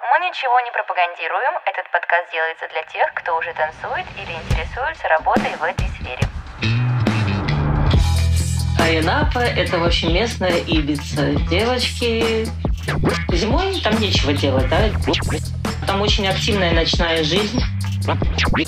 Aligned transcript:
Мы 0.00 0.26
ничего 0.26 0.60
не 0.60 0.70
пропагандируем. 0.70 1.58
Этот 1.66 1.90
подкаст 1.90 2.30
делается 2.32 2.68
для 2.70 2.82
тех, 2.84 3.12
кто 3.14 3.36
уже 3.36 3.52
танцует 3.52 4.06
или 4.14 4.30
интересуется 4.30 5.08
работой 5.08 5.56
в 5.56 5.64
этой 5.64 5.88
сфере. 5.88 6.22
Айнапа– 8.78 9.38
это, 9.40 9.78
в 9.78 9.84
общем, 9.84 10.14
местная 10.14 10.58
Ибица. 10.60 11.34
Девочки... 11.50 12.46
Зимой 13.32 13.80
там 13.80 14.00
нечего 14.00 14.32
делать, 14.32 14.68
да? 14.68 14.88
Там 15.86 16.00
очень 16.00 16.28
активная 16.28 16.72
ночная 16.72 17.24
жизнь. 17.24 17.60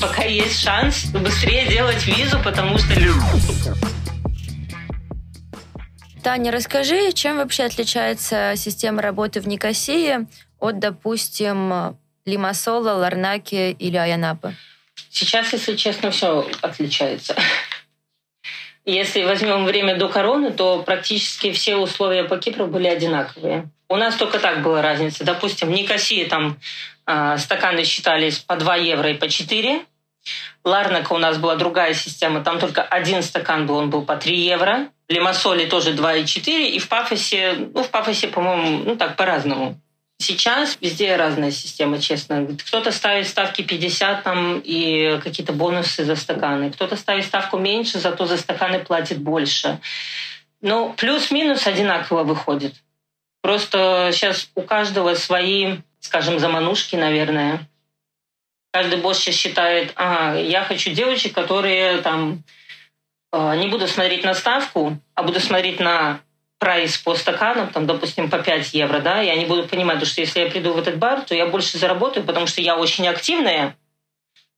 Пока 0.01 0.25
есть 0.25 0.61
шанс, 0.61 1.05
быстрее 1.13 1.67
делать 1.67 2.05
визу, 2.07 2.41
потому 2.41 2.77
что... 2.77 2.93
Таня, 6.25 6.51
расскажи, 6.51 7.13
чем 7.13 7.37
вообще 7.39 7.65
отличается 7.65 8.55
система 8.57 9.01
работы 9.01 9.41
в 9.41 9.47
Никосии 9.47 10.27
от, 10.61 10.79
допустим, 10.79 11.97
Лимассола, 12.25 12.93
Ларнаки 12.93 13.73
или 13.79 13.97
Аянапы? 13.97 14.55
Сейчас, 15.11 15.53
если 15.53 15.77
честно, 15.77 16.11
все 16.11 16.47
отличается. 16.61 17.35
Если 18.85 19.23
возьмем 19.25 19.65
время 19.65 19.97
до 19.97 20.09
короны, 20.09 20.53
то 20.53 20.83
практически 20.83 21.53
все 21.53 21.77
условия 21.77 22.25
по 22.25 22.39
Кипру 22.39 22.67
были 22.67 22.89
одинаковые. 22.89 23.69
У 23.89 23.97
нас 23.97 24.15
только 24.15 24.39
так 24.39 24.63
была 24.63 24.83
разница. 24.83 25.25
Допустим, 25.25 25.69
в 25.69 25.73
Никосии 25.73 26.25
там 26.25 26.59
э, 27.07 27.37
стаканы 27.39 27.85
считались 27.85 28.39
по 28.39 28.57
2 28.57 28.77
евро 28.77 29.11
и 29.11 29.15
по 29.15 29.29
4. 29.29 29.85
Ларнака 30.65 31.13
у 31.13 31.19
нас 31.19 31.39
была 31.39 31.57
другая 31.57 31.95
система. 31.95 32.43
Там 32.43 32.59
только 32.59 32.83
один 32.83 33.23
стакан 33.23 33.67
был, 33.67 33.77
он 33.77 33.91
был 33.91 34.03
по 34.03 34.17
3 34.17 34.39
евро. 34.39 34.89
Лимассоли 35.09 35.67
тоже 35.67 35.93
2,4. 35.93 36.69
И 36.69 36.79
в 36.79 36.89
Пафосе, 36.89 37.69
ну, 37.75 37.83
в 37.83 37.91
Пафосе, 37.91 38.29
по-моему, 38.29 38.85
ну 38.85 38.97
так, 38.97 39.17
по-разному. 39.17 39.79
Сейчас 40.21 40.77
везде 40.83 41.17
разная 41.17 41.51
система, 41.51 41.99
честно. 41.99 42.47
Кто-то 42.67 42.93
ставит 42.93 43.27
ставки 43.27 43.63
50 43.63 44.23
там, 44.23 44.61
и 44.63 45.19
какие-то 45.25 45.55
бонусы 45.55 46.05
за 46.05 46.15
стаканы. 46.15 46.71
Кто-то 46.71 46.97
ставит 46.97 47.25
ставку 47.25 47.57
меньше, 47.57 47.99
зато 47.99 48.27
за 48.27 48.37
стаканы 48.37 48.81
платит 48.81 49.19
больше. 49.19 49.81
Ну, 50.61 50.93
плюс-минус 50.93 51.67
одинаково 51.67 52.23
выходит. 52.25 52.75
Просто 53.41 54.11
сейчас 54.13 54.51
у 54.55 54.61
каждого 54.61 55.15
свои, 55.15 55.79
скажем, 56.01 56.39
заманушки, 56.39 56.97
наверное. 56.97 57.67
Каждый 58.73 58.99
босс 58.99 59.21
сейчас 59.21 59.37
считает, 59.37 59.93
ага, 59.97 60.39
я 60.39 60.63
хочу 60.65 60.91
девочек, 60.91 61.35
которые 61.35 61.97
там 62.03 62.45
э, 63.33 63.57
не 63.57 63.69
буду 63.69 63.89
смотреть 63.89 64.23
на 64.25 64.35
ставку, 64.35 64.99
а 65.15 65.23
буду 65.23 65.41
смотреть 65.41 65.81
на 65.81 66.21
прайс 66.61 66.99
по 66.99 67.17
стаканам, 67.17 67.71
там, 67.71 67.87
допустим, 67.87 68.31
по 68.31 68.39
5 68.39 68.75
евро, 68.75 69.01
да, 69.01 69.23
и 69.23 69.29
они 69.29 69.47
будут 69.47 69.71
понимать, 69.71 70.07
что 70.07 70.21
если 70.21 70.41
я 70.41 70.51
приду 70.51 70.75
в 70.75 70.79
этот 70.79 70.99
бар, 70.99 71.23
то 71.23 71.35
я 71.35 71.47
больше 71.47 71.79
заработаю, 71.79 72.25
потому 72.25 72.47
что 72.47 72.61
я 72.61 72.77
очень 72.77 73.09
активная, 73.09 73.77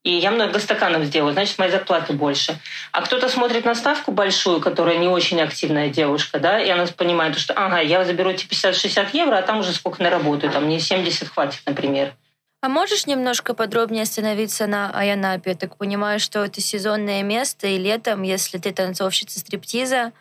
и 0.03 0.11
я 0.11 0.31
много 0.31 0.59
стаканов 0.59 1.05
сделаю, 1.05 1.31
значит, 1.31 1.57
моя 1.57 1.71
зарплата 1.71 2.11
больше. 2.11 2.59
А 2.91 3.01
кто-то 3.01 3.29
смотрит 3.29 3.63
на 3.63 3.73
ставку 3.73 4.11
большую, 4.11 4.59
которая 4.59 4.97
не 4.97 5.07
очень 5.07 5.41
активная 5.41 5.87
девушка, 5.87 6.39
да, 6.39 6.61
и 6.61 6.69
она 6.69 6.85
понимает, 6.87 7.39
что, 7.39 7.53
ага, 7.53 7.79
я 7.79 8.03
заберу 8.03 8.31
эти 8.31 8.45
50-60 8.45 9.07
евро, 9.13 9.37
а 9.37 9.41
там 9.41 9.59
уже 9.59 9.71
сколько 9.71 10.03
наработаю, 10.03 10.51
там 10.51 10.65
мне 10.65 10.81
70 10.81 11.29
хватит, 11.29 11.61
например. 11.65 12.13
А 12.61 12.67
можешь 12.67 13.05
немножко 13.07 13.53
подробнее 13.53 14.03
остановиться 14.03 14.67
на 14.67 14.89
Аянапе? 14.89 15.51
Я 15.51 15.55
так 15.55 15.77
понимаю, 15.77 16.19
что 16.19 16.43
это 16.43 16.59
сезонное 16.59 17.23
место, 17.23 17.67
и 17.67 17.77
летом, 17.77 18.23
если 18.23 18.57
ты 18.57 18.73
танцовщица 18.73 19.39
стриптиза, 19.39 20.11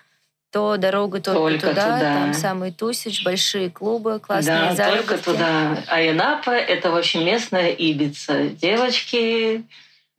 то 0.53 0.77
дорога 0.77 1.21
только, 1.21 1.41
только 1.41 1.69
туда, 1.71 1.83
туда, 1.83 1.99
там 1.99 2.35
самый 2.35 2.73
тусич, 2.73 3.25
большие 3.25 3.71
клубы, 3.71 4.21
классные 4.21 4.69
да, 4.69 4.75
заработки. 4.75 5.07
только 5.09 5.25
туда. 5.25 5.83
А 5.87 6.01
Янапа— 6.01 6.51
это 6.51 6.91
вообще 6.91 7.25
местная 7.25 7.71
Ибица. 7.71 8.49
Девочки... 8.49 9.65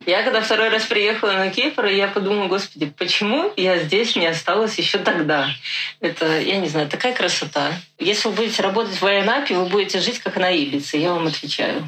Я 0.05 0.23
когда 0.23 0.41
второй 0.41 0.67
раз 0.67 0.83
приехала 0.83 1.31
на 1.31 1.49
Кипр, 1.49 1.85
я 1.85 2.09
подумала, 2.09 2.49
господи, 2.49 2.87
почему 2.97 3.53
я 3.55 3.77
здесь 3.77 4.17
не 4.17 4.25
осталась 4.25 4.77
еще 4.77 4.97
тогда? 4.97 5.47
Это, 6.01 6.41
я 6.41 6.57
не 6.57 6.67
знаю, 6.67 6.89
такая 6.89 7.13
красота. 7.13 7.71
Если 7.99 8.27
вы 8.27 8.33
будете 8.33 8.61
работать 8.63 8.99
в 8.99 9.05
Айанапе, 9.05 9.55
вы 9.55 9.67
будете 9.67 10.01
жить 10.01 10.19
как 10.19 10.35
на 10.35 10.51
Ибице, 10.51 10.97
я 10.97 11.13
вам 11.13 11.27
отвечаю. 11.27 11.87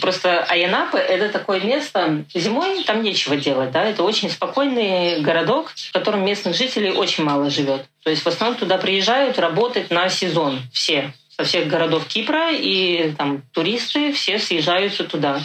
Просто 0.00 0.44
Айянапа— 0.44 0.96
это 0.98 1.30
такое 1.30 1.60
место, 1.60 2.24
зимой 2.34 2.84
там 2.84 3.02
нечего 3.02 3.36
делать, 3.36 3.70
да, 3.70 3.82
это 3.82 4.02
очень 4.02 4.30
спокойный 4.30 5.20
городок, 5.20 5.72
в 5.74 5.92
котором 5.92 6.24
местных 6.24 6.54
жителей 6.54 6.90
очень 6.90 7.24
мало 7.24 7.48
живет. 7.48 7.86
То 8.02 8.10
есть 8.10 8.22
в 8.22 8.26
основном 8.26 8.58
туда 8.58 8.76
приезжают 8.76 9.38
работать 9.38 9.90
на 9.90 10.10
сезон 10.10 10.60
все, 10.70 11.14
со 11.34 11.44
всех 11.44 11.68
городов 11.68 12.06
Кипра, 12.06 12.52
и 12.52 13.12
там 13.16 13.42
туристы 13.52 14.12
все 14.12 14.38
съезжаются 14.38 15.04
туда. 15.04 15.40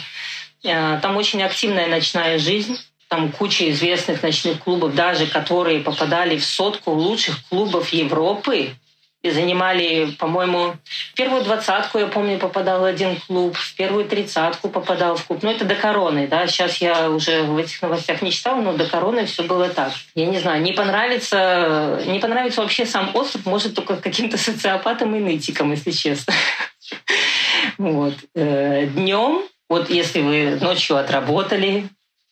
Э, 0.62 0.98
там 1.00 1.16
очень 1.16 1.42
активная 1.42 1.86
ночная 1.86 2.38
жизнь, 2.38 2.78
там 3.08 3.32
куча 3.32 3.70
известных 3.70 4.22
ночных 4.22 4.58
клубов, 4.58 4.94
даже 4.94 5.26
которые 5.26 5.80
попадали 5.80 6.36
в 6.36 6.44
сотку 6.44 6.92
лучших 6.92 7.36
клубов 7.48 7.88
Европы 7.90 8.74
и 9.22 9.30
занимали, 9.30 10.10
по-моему, 10.18 10.74
в 10.84 11.14
первую 11.14 11.44
двадцатку, 11.44 11.98
я 11.98 12.06
помню, 12.06 12.38
попадал 12.38 12.84
один 12.84 13.16
клуб, 13.20 13.56
в 13.56 13.74
первую 13.76 14.04
тридцатку 14.04 14.68
попадал 14.68 15.16
в 15.16 15.24
клуб. 15.24 15.42
Но 15.42 15.50
это 15.52 15.64
до 15.64 15.76
короны, 15.76 16.26
да. 16.26 16.46
Сейчас 16.46 16.78
я 16.78 17.08
уже 17.08 17.42
в 17.42 17.56
этих 17.56 17.80
новостях 17.82 18.20
не 18.20 18.32
читала, 18.32 18.60
но 18.60 18.72
до 18.72 18.86
короны 18.86 19.26
все 19.26 19.44
было 19.44 19.68
так. 19.68 19.92
Я 20.14 20.26
не 20.26 20.38
знаю, 20.38 20.60
не 20.62 20.72
понравится, 20.72 22.02
не 22.06 22.18
понравится 22.18 22.62
вообще 22.62 22.84
сам 22.84 23.14
остров, 23.14 23.46
может, 23.46 23.74
только 23.74 23.96
каким-то 23.96 24.36
социопатам 24.36 25.14
и 25.14 25.20
нытикам, 25.20 25.70
если 25.70 25.92
честно. 25.92 26.34
Вот. 27.78 28.14
Э, 28.34 28.86
Днем, 28.86 29.42
вот 29.68 29.88
если 29.88 30.20
вы 30.20 30.58
ночью 30.60 30.96
отработали, 30.96 31.88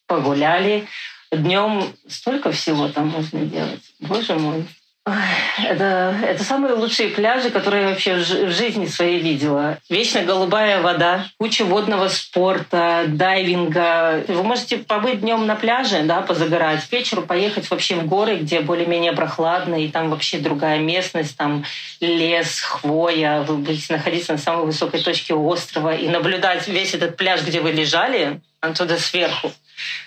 погуляли, 0.06 0.88
днем 1.30 1.84
столько 2.08 2.50
всего 2.50 2.88
там 2.88 3.08
можно 3.08 3.40
делать. 3.40 3.82
Боже 4.00 4.34
мой. 4.34 4.66
Это, 5.06 6.14
это 6.22 6.44
самые 6.44 6.74
лучшие 6.74 7.08
пляжи, 7.08 7.50
которые 7.50 7.84
я 7.84 7.88
вообще 7.88 8.16
в 8.16 8.50
жизни 8.50 8.86
своей 8.86 9.18
видела. 9.18 9.78
Вечно 9.88 10.22
голубая 10.22 10.82
вода, 10.82 11.26
куча 11.38 11.64
водного 11.64 12.08
спорта, 12.08 13.04
дайвинга. 13.08 14.24
Вы 14.28 14.42
можете 14.42 14.78
побыть 14.78 15.20
днем 15.20 15.46
на 15.46 15.56
пляже, 15.56 16.02
да, 16.02 16.20
позагорать, 16.20 16.86
к 16.86 16.92
вечеру 16.92 17.22
поехать 17.22 17.70
вообще 17.70 17.96
в 17.96 18.06
горы, 18.06 18.36
где 18.36 18.60
более-менее 18.60 19.12
прохладно, 19.12 19.74
и 19.74 19.88
там 19.88 20.10
вообще 20.10 20.38
другая 20.38 20.78
местность, 20.78 21.36
там 21.36 21.64
лес, 22.00 22.60
хвоя. 22.60 23.40
Вы 23.42 23.56
будете 23.56 23.94
находиться 23.94 24.32
на 24.32 24.38
самой 24.38 24.66
высокой 24.66 25.02
точке 25.02 25.34
острова 25.34 25.94
и 25.94 26.08
наблюдать 26.08 26.68
весь 26.68 26.94
этот 26.94 27.16
пляж, 27.16 27.42
где 27.42 27.60
вы 27.60 27.72
лежали, 27.72 28.40
оттуда 28.60 28.98
сверху. 28.98 29.50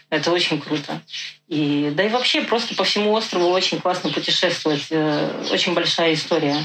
Это 0.10 0.32
очень 0.32 0.62
круто. 0.62 1.02
И, 1.48 1.92
да 1.94 2.04
и 2.04 2.10
вообще 2.10 2.42
просто 2.42 2.76
по 2.76 2.84
всему 2.84 3.12
острову 3.14 3.50
очень 3.50 3.80
классно 3.80 4.12
путешествовать. 4.12 4.88
Э, 4.90 5.46
очень 5.52 5.74
большая 5.74 6.14
история. 6.14 6.58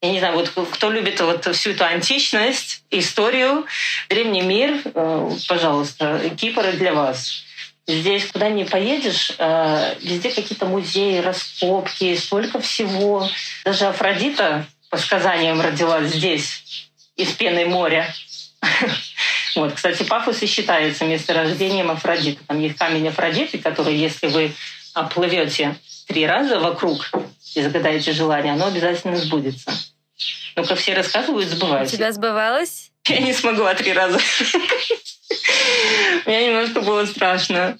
Я 0.00 0.12
не 0.12 0.20
знаю, 0.20 0.34
вот 0.34 0.52
кто 0.70 0.90
любит 0.90 1.20
вот 1.20 1.44
всю 1.56 1.70
эту 1.70 1.84
античность, 1.84 2.84
историю, 2.90 3.66
древний 4.08 4.42
мир, 4.42 4.80
э, 4.84 5.30
пожалуйста, 5.48 6.30
Кипр 6.36 6.72
для 6.72 6.94
вас. 6.94 7.42
Здесь 7.88 8.26
куда 8.26 8.48
ни 8.50 8.64
поедешь, 8.64 9.32
э, 9.38 9.94
везде 10.00 10.30
какие-то 10.30 10.66
музеи, 10.66 11.18
раскопки, 11.18 12.14
столько 12.16 12.60
всего. 12.60 13.28
Даже 13.64 13.86
Афродита, 13.86 14.66
по 14.90 14.98
сказаниям, 14.98 15.60
родилась 15.60 16.10
здесь, 16.10 16.90
из 17.16 17.32
пены 17.32 17.66
моря. 17.66 18.14
Вот. 19.58 19.72
Кстати, 19.72 20.04
Пафос 20.04 20.40
и 20.42 20.46
считается 20.46 21.04
месторождением 21.04 21.90
Афродиты. 21.90 22.38
Там 22.46 22.60
есть 22.60 22.78
камень 22.78 23.08
Афродиты, 23.08 23.58
который, 23.58 23.96
если 23.96 24.28
вы 24.28 24.52
оплывете 24.94 25.74
три 26.06 26.28
раза 26.28 26.60
вокруг 26.60 27.10
и 27.56 27.62
загадаете 27.62 28.12
желание, 28.12 28.52
оно 28.52 28.66
обязательно 28.66 29.16
сбудется. 29.16 29.72
Ну, 30.54 30.64
как 30.64 30.78
все 30.78 30.94
рассказывают, 30.94 31.48
сбывается. 31.48 31.96
У 31.96 31.98
тебя 31.98 32.12
сбывалось? 32.12 32.92
Я 33.08 33.18
не 33.18 33.32
смогла 33.32 33.74
три 33.74 33.92
раза. 33.92 34.20
Мне 36.24 36.46
немножко 36.46 36.80
было 36.80 37.04
страшно. 37.06 37.76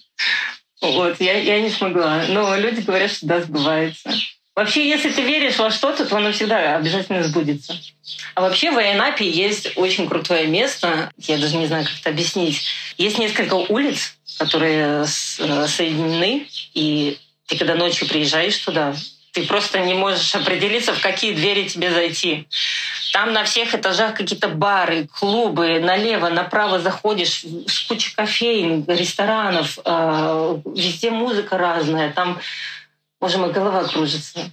Вот, 0.80 1.20
я, 1.20 1.38
я 1.38 1.60
не 1.60 1.70
смогла. 1.70 2.24
Но 2.28 2.56
люди 2.56 2.80
говорят, 2.80 3.12
что 3.12 3.26
да, 3.26 3.40
сбывается. 3.40 4.10
Вообще, 4.58 4.88
если 4.88 5.10
ты 5.10 5.22
веришь 5.22 5.56
во 5.58 5.70
что-то, 5.70 6.04
то 6.04 6.16
оно 6.16 6.32
всегда 6.32 6.78
обязательно 6.78 7.22
сбудется. 7.22 7.76
А 8.34 8.40
вообще 8.40 8.72
в 8.72 8.76
Айанапе 8.76 9.30
есть 9.30 9.76
очень 9.76 10.08
крутое 10.08 10.48
место. 10.48 11.12
Я 11.16 11.38
даже 11.38 11.54
не 11.54 11.68
знаю, 11.68 11.84
как 11.84 11.94
это 12.00 12.10
объяснить. 12.10 12.62
Есть 12.96 13.18
несколько 13.18 13.54
улиц, 13.54 14.16
которые 14.36 15.04
э, 15.04 15.66
соединены, 15.68 16.48
и 16.74 17.18
ты 17.46 17.56
когда 17.56 17.76
ночью 17.76 18.08
приезжаешь 18.08 18.58
туда, 18.58 18.96
ты 19.32 19.44
просто 19.44 19.78
не 19.78 19.94
можешь 19.94 20.34
определиться, 20.34 20.92
в 20.92 21.00
какие 21.00 21.34
двери 21.34 21.68
тебе 21.68 21.92
зайти. 21.92 22.48
Там 23.12 23.32
на 23.32 23.44
всех 23.44 23.76
этажах 23.76 24.14
какие-то 24.14 24.48
бары, 24.48 25.06
клубы, 25.06 25.78
налево, 25.78 26.30
направо 26.30 26.80
заходишь, 26.80 27.44
с 27.68 27.86
кучей 27.86 28.12
кофеин, 28.12 28.84
ресторанов, 28.88 29.78
э, 29.84 30.56
везде 30.74 31.12
музыка 31.12 31.58
разная. 31.58 32.12
Там 32.12 32.40
Боже 33.20 33.38
мой, 33.38 33.52
голова 33.52 33.84
кружится. 33.84 34.50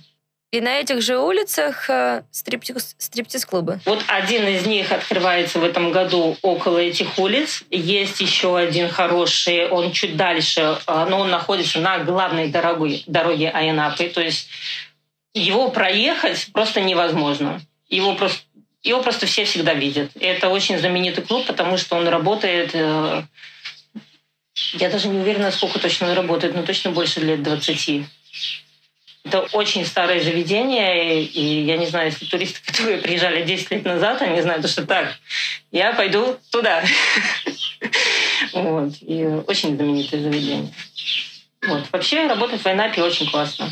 И 0.52 0.62
на 0.62 0.80
этих 0.80 1.02
же 1.02 1.18
улицах 1.18 1.90
э, 1.90 2.24
стриптиз, 2.32 2.96
стриптиз-клубы. 2.98 3.82
Вот 3.84 4.02
один 4.08 4.48
из 4.48 4.66
них 4.66 4.92
открывается 4.92 5.60
в 5.60 5.66
этом 5.66 5.92
году 5.92 6.38
около 6.42 6.78
этих 6.78 7.20
улиц. 7.20 7.64
Есть 7.72 8.22
еще 8.22 8.58
один 8.58 8.88
хороший, 8.88 9.68
он 9.68 9.92
чуть 9.92 10.16
дальше, 10.16 10.78
э, 10.88 11.06
но 11.10 11.20
он 11.20 11.30
находится 11.30 11.80
на 11.80 12.00
главной 12.00 12.48
дороге, 12.48 13.04
дороге 13.06 13.50
Айнапы. 13.50 14.08
То 14.08 14.22
есть 14.22 14.48
его 15.34 15.72
проехать 15.72 16.48
просто 16.54 16.80
невозможно. 16.80 17.60
Его 17.90 18.16
просто, 18.16 18.40
его 18.82 19.04
просто 19.04 19.26
все 19.26 19.44
всегда 19.44 19.74
видят. 19.74 20.12
И 20.16 20.24
это 20.24 20.48
очень 20.48 20.78
знаменитый 20.80 21.26
клуб, 21.26 21.46
потому 21.46 21.78
что 21.78 21.98
он 21.98 22.08
работает... 22.08 22.72
Э, 22.74 23.24
я 24.76 24.90
даже 24.90 25.10
не 25.10 25.20
уверена, 25.20 25.52
сколько 25.52 25.80
точно 25.80 26.08
он 26.08 26.14
работает, 26.14 26.56
но 26.56 26.64
точно 26.64 26.92
больше 26.92 27.20
лет 27.20 27.44
20. 27.44 28.06
Это 29.26 29.40
очень 29.54 29.86
старое 29.86 30.22
заведение, 30.22 31.24
и 31.24 31.64
я 31.64 31.78
не 31.78 31.88
знаю, 31.88 32.12
если 32.12 32.26
туристы, 32.26 32.60
которые 32.64 33.00
приезжали 33.00 33.44
10 33.44 33.72
лет 33.72 33.84
назад, 33.84 34.22
они 34.22 34.40
знают, 34.42 34.70
что 34.70 34.86
так, 34.86 35.16
я 35.72 35.94
пойду 35.94 36.38
туда. 36.52 36.84
Вот. 38.54 38.94
И 39.02 39.26
очень 39.48 39.76
знаменитое 39.76 40.22
заведение. 40.22 40.72
Вот. 41.68 41.86
Вообще 41.92 42.28
работать 42.28 42.62
в 42.62 42.66
Айнапе 42.68 43.02
очень 43.02 43.30
классно. 43.30 43.70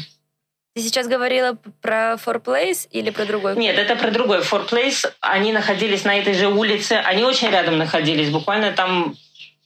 Ты 0.75 0.81
сейчас 0.81 1.07
говорила 1.07 1.55
про 1.81 2.15
Four 2.15 2.43
Place 2.43 2.87
или 2.89 3.11
про 3.11 3.25
другой? 3.25 3.55
Нет, 3.55 3.77
это 3.77 3.95
про 3.95 4.09
другой. 4.09 4.39
Four 4.39 4.67
Place, 4.67 5.11
они 5.19 5.53
находились 5.53 6.03
на 6.03 6.17
этой 6.17 6.33
же 6.33 6.47
улице, 6.47 6.93
они 6.93 7.23
очень 7.23 7.49
рядом 7.49 7.77
находились, 7.77 8.31
буквально 8.31 8.71
там 8.71 9.15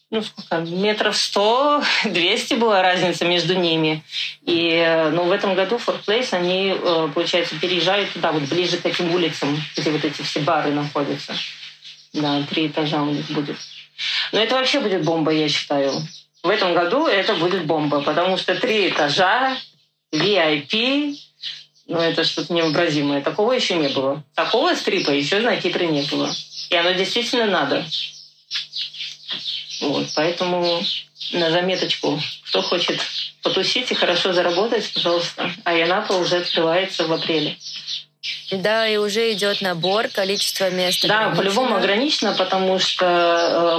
ну, 0.09 0.21
сколько, 0.21 0.57
метров 0.59 1.18
сто, 1.18 1.83
двести 2.06 2.54
была 2.54 2.81
разница 2.81 3.25
между 3.25 3.56
ними. 3.56 4.04
И 4.45 5.09
ну, 5.12 5.24
в 5.24 5.31
этом 5.31 5.56
году 5.56 5.75
Fort 5.77 6.06
Place, 6.06 6.33
они, 6.33 6.74
э, 6.77 7.09
получается, 7.13 7.59
переезжают 7.59 8.12
туда, 8.13 8.31
вот 8.31 8.44
ближе 8.44 8.77
к 8.77 8.86
этим 8.86 9.13
улицам, 9.13 9.62
где 9.75 9.92
вот 9.92 10.06
эти 10.06 10.21
все 10.21 10.39
бары 10.39 10.71
находятся. 10.71 11.33
Да, 12.13 12.42
три 12.44 12.68
этажа 12.68 13.01
у 13.01 13.12
них 13.12 13.30
будет. 13.31 13.57
Но 14.31 14.39
это 14.39 14.56
вообще 14.56 14.80
будет 14.80 15.04
бомба, 15.04 15.31
я 15.31 15.50
считаю. 15.50 15.92
В 16.44 16.50
этом 16.50 16.74
году 16.74 17.07
это 17.07 17.36
будет 17.36 17.65
бомба, 17.65 18.01
потому 18.01 18.38
что 18.38 18.56
три 18.56 18.89
этажа, 18.89 19.57
VIP, 20.13 21.18
ну 21.88 22.00
это 22.00 22.24
что-то 22.24 22.53
невообразимое. 22.53 23.21
Такого 23.21 23.53
еще 23.53 23.75
не 23.75 23.89
было. 23.89 24.24
Такого 24.36 24.74
стрипа 24.75 25.12
еще 25.12 25.39
на 25.39 25.56
Кипре 25.57 25.88
не 25.88 26.03
было. 26.03 26.33
И 26.69 26.75
оно 26.75 26.92
действительно 26.92 27.45
надо. 27.45 27.86
Вот, 29.81 30.07
поэтому 30.15 30.81
на 31.33 31.51
заметочку, 31.51 32.19
кто 32.47 32.62
хочет 32.62 33.00
потусить 33.44 33.91
и 33.91 33.95
хорошо 33.95 34.33
заработать, 34.33 34.91
пожалуйста. 34.94 35.51
А 35.63 35.74
Янапа 35.74 36.13
уже 36.13 36.38
открывается 36.38 37.06
в 37.06 37.13
апреле. 37.13 37.57
Да, 38.51 38.88
и 38.88 38.97
уже 38.97 39.31
идет 39.33 39.62
набор, 39.62 40.07
количество 40.07 40.69
мест. 40.69 41.06
Да, 41.07 41.33
по-любому 41.35 41.75
ограничено, 41.75 42.33
потому 42.33 42.79
что 42.79 43.06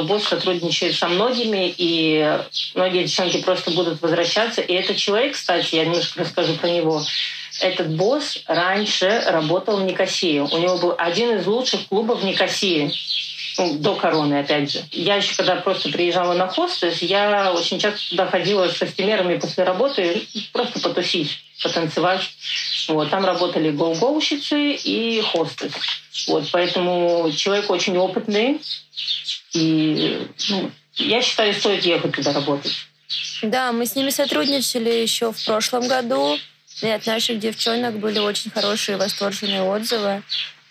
э, 0.02 0.06
босс 0.06 0.24
сотрудничает 0.24 0.94
со 0.94 1.08
многими, 1.08 1.74
и 1.76 2.38
многие 2.74 3.04
девчонки 3.04 3.42
просто 3.42 3.70
будут 3.72 4.00
возвращаться. 4.00 4.60
И 4.60 4.72
этот 4.72 4.96
человек, 4.96 5.34
кстати, 5.34 5.74
я 5.74 5.84
немножко 5.84 6.20
расскажу 6.20 6.54
про 6.54 6.68
него. 6.68 7.02
Этот 7.60 7.88
босс 7.90 8.40
раньше 8.46 9.22
работал 9.26 9.78
в 9.78 9.84
Никосии. 9.84 10.38
У 10.38 10.58
него 10.58 10.78
был 10.78 10.94
один 10.96 11.36
из 11.36 11.46
лучших 11.46 11.88
клубов 11.88 12.20
в 12.20 12.24
Никосии 12.24 12.92
до 13.58 13.94
короны, 13.96 14.40
опять 14.40 14.70
же. 14.72 14.84
Я 14.90 15.16
еще 15.16 15.34
когда 15.36 15.56
просто 15.56 15.90
приезжала 15.90 16.34
на 16.34 16.48
хостес, 16.48 17.02
я 17.02 17.52
очень 17.52 17.78
часто 17.78 18.10
туда 18.10 18.26
ходила 18.26 18.68
с 18.68 18.78
костюмерами 18.78 19.38
после 19.38 19.64
работы 19.64 20.26
просто 20.52 20.80
потусить, 20.80 21.38
потанцевать. 21.62 22.22
Вот, 22.88 23.10
там 23.10 23.24
работали 23.24 23.70
гоу-гоущицы 23.70 24.72
и 24.72 25.20
хостес. 25.20 25.72
Вот, 26.28 26.48
поэтому 26.52 27.30
человек 27.36 27.70
очень 27.70 27.96
опытный, 27.96 28.60
и 29.52 30.26
ну, 30.48 30.70
я 30.96 31.22
считаю, 31.22 31.52
стоит 31.54 31.84
ехать 31.84 32.14
туда 32.14 32.32
работать. 32.32 32.72
Да, 33.42 33.72
мы 33.72 33.86
с 33.86 33.94
ними 33.94 34.10
сотрудничали 34.10 34.90
еще 34.90 35.32
в 35.32 35.44
прошлом 35.44 35.86
году, 35.86 36.38
и 36.82 36.88
от 36.88 37.06
наших 37.06 37.38
девчонок 37.38 37.98
были 37.98 38.18
очень 38.18 38.50
хорошие 38.50 38.96
восторженные 38.96 39.62
отзывы. 39.62 40.22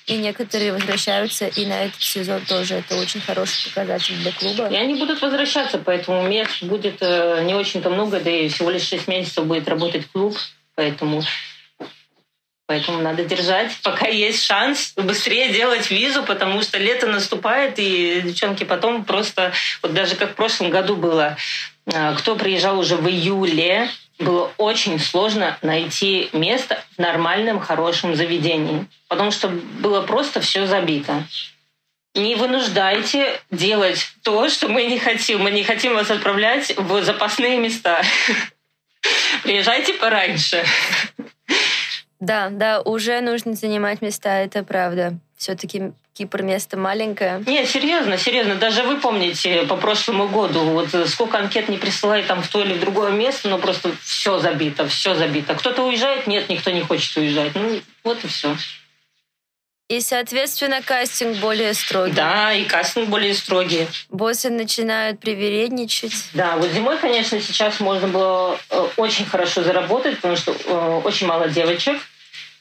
И 0.08 0.16
некоторые 0.16 0.72
возвращаются, 0.72 1.48
и 1.48 1.66
на 1.66 1.84
этот 1.84 2.02
сезон 2.02 2.42
тоже 2.46 2.76
это 2.76 2.96
очень 2.96 3.20
хороший 3.20 3.70
показатель 3.70 4.16
для 4.16 4.32
клуба. 4.32 4.70
И 4.70 4.76
они 4.76 4.96
будут 4.96 5.22
возвращаться, 5.22 5.80
поэтому 5.80 6.26
мест 6.26 6.64
будет 6.64 6.98
э, 7.02 7.44
не 7.44 7.54
очень-то 7.54 7.90
много, 7.90 8.22
да 8.22 8.32
и 8.32 8.48
всего 8.48 8.70
лишь 8.70 8.88
6 8.88 9.10
месяцев 9.10 9.46
будет 9.46 9.68
работать 9.68 10.08
клуб, 10.12 10.38
поэтому 10.76 11.22
Поэтому 12.68 13.02
надо 13.02 13.24
держать, 13.24 13.72
пока 13.82 14.08
есть 14.08 14.44
шанс 14.44 14.94
быстрее 14.98 15.54
делать 15.54 15.90
визу, 15.90 16.24
потому 16.24 16.62
что 16.62 16.78
лето 16.78 17.08
наступает, 17.08 17.80
и 17.80 18.20
девчонки 18.22 18.66
потом 18.66 19.06
просто, 19.06 19.54
вот 19.82 19.94
даже 19.94 20.16
как 20.16 20.32
в 20.32 20.36
прошлом 20.36 20.70
году 20.70 20.98
было, 20.98 21.38
э, 21.86 22.16
кто 22.18 22.36
приезжал 22.36 22.78
уже 22.78 22.98
в 22.98 23.08
июле, 23.08 23.90
было 24.20 24.52
очень 24.58 25.00
сложно 25.00 25.58
найти 25.62 26.30
место 26.34 26.84
в 26.96 27.00
нормальном, 27.00 27.60
хорошем 27.60 28.16
заведении, 28.16 28.86
потому 29.08 29.32
что 29.32 29.48
было 29.48 30.02
просто 30.02 30.42
все 30.42 30.66
забито. 30.66 31.24
Не 32.16 32.36
вынуждайте 32.36 33.40
делать 33.52 34.12
то, 34.24 34.50
что 34.50 34.70
мы 34.70 34.86
не 34.86 34.98
хотим. 34.98 35.42
Мы 35.42 35.52
не 35.52 35.64
хотим 35.64 35.94
вас 35.94 36.10
отправлять 36.10 36.76
в 36.76 37.04
запасные 37.04 37.60
места. 37.60 38.02
Приезжайте 39.44 39.94
пораньше. 39.94 40.66
Да, 42.20 42.50
да, 42.50 42.82
уже 42.82 43.22
нужно 43.22 43.54
занимать 43.54 44.02
места, 44.02 44.40
это 44.40 44.64
правда. 44.64 45.20
Все-таки 45.38 45.94
Кипр 46.14 46.42
место 46.42 46.78
маленькое. 46.78 47.44
Не, 47.46 47.64
серьезно, 47.68 48.18
серьезно. 48.18 48.56
Даже 48.56 48.82
вы 48.82 49.00
помните 49.00 49.64
по 49.64 49.78
прошлому 49.78 50.28
году, 50.28 50.62
вот 50.62 50.90
сколько 51.08 51.38
анкет 51.38 51.70
не 51.70 51.78
присылает 51.78 52.26
там 52.26 52.42
в 52.42 52.48
то 52.48 52.64
или 52.64 52.74
в 52.74 52.80
другое 52.80 53.12
место, 53.12 53.48
но 53.48 53.60
просто 53.60 53.92
все 54.02 54.40
забито, 54.40 54.88
все 54.88 55.14
забито. 55.14 55.54
Кто-то 55.54 55.84
уезжает? 55.84 56.26
Нет, 56.26 56.50
никто 56.50 56.72
не 56.72 56.82
хочет 56.82 57.16
уезжать. 57.18 57.54
Ну, 57.54 57.80
вот 58.04 58.24
и 58.24 58.28
все. 58.28 58.56
И, 59.90 60.02
соответственно, 60.02 60.82
кастинг 60.82 61.38
более 61.38 61.74
строгий. 61.74 62.14
Да, 62.14 62.52
и 62.52 62.66
кастинг 62.66 63.08
более 63.08 63.34
строгий. 63.34 63.88
Боссы 64.10 64.50
начинают 64.50 65.22
привередничать. 65.22 66.14
Да, 66.34 66.58
вот 66.58 66.72
зимой, 66.72 66.98
конечно, 66.98 67.40
сейчас 67.40 67.80
можно 67.80 68.08
было 68.08 68.60
э, 68.70 68.88
очень 68.98 69.26
хорошо 69.26 69.64
заработать, 69.64 70.18
потому 70.18 70.36
что 70.36 70.52
э, 70.52 71.02
очень 71.06 71.28
мало 71.28 71.48
девочек. 71.48 72.02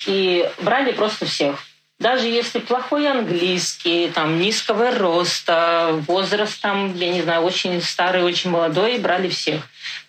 И 0.07 0.49
брали 0.61 0.93
просто 0.93 1.27
всех. 1.27 1.66
Даже 1.99 2.27
если 2.27 2.59
плохой 2.59 3.09
английский, 3.09 4.11
там, 4.11 4.39
низкого 4.39 4.91
роста, 4.91 5.99
возраст 6.07 6.61
там, 6.61 6.95
я 6.95 7.11
не 7.11 7.23
знаю, 7.23 7.43
очень 7.43 7.81
старый, 7.81 8.23
очень 8.23 8.51
молодой, 8.51 8.99
брали 8.99 9.29
всех. 9.29 9.63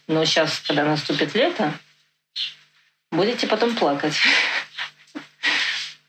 Но 0.08 0.26
сейчас, 0.26 0.60
когда 0.60 0.84
наступит 0.84 1.34
лето, 1.34 1.74
будете 3.12 3.48
потом 3.48 3.76
плакать. 3.76 4.16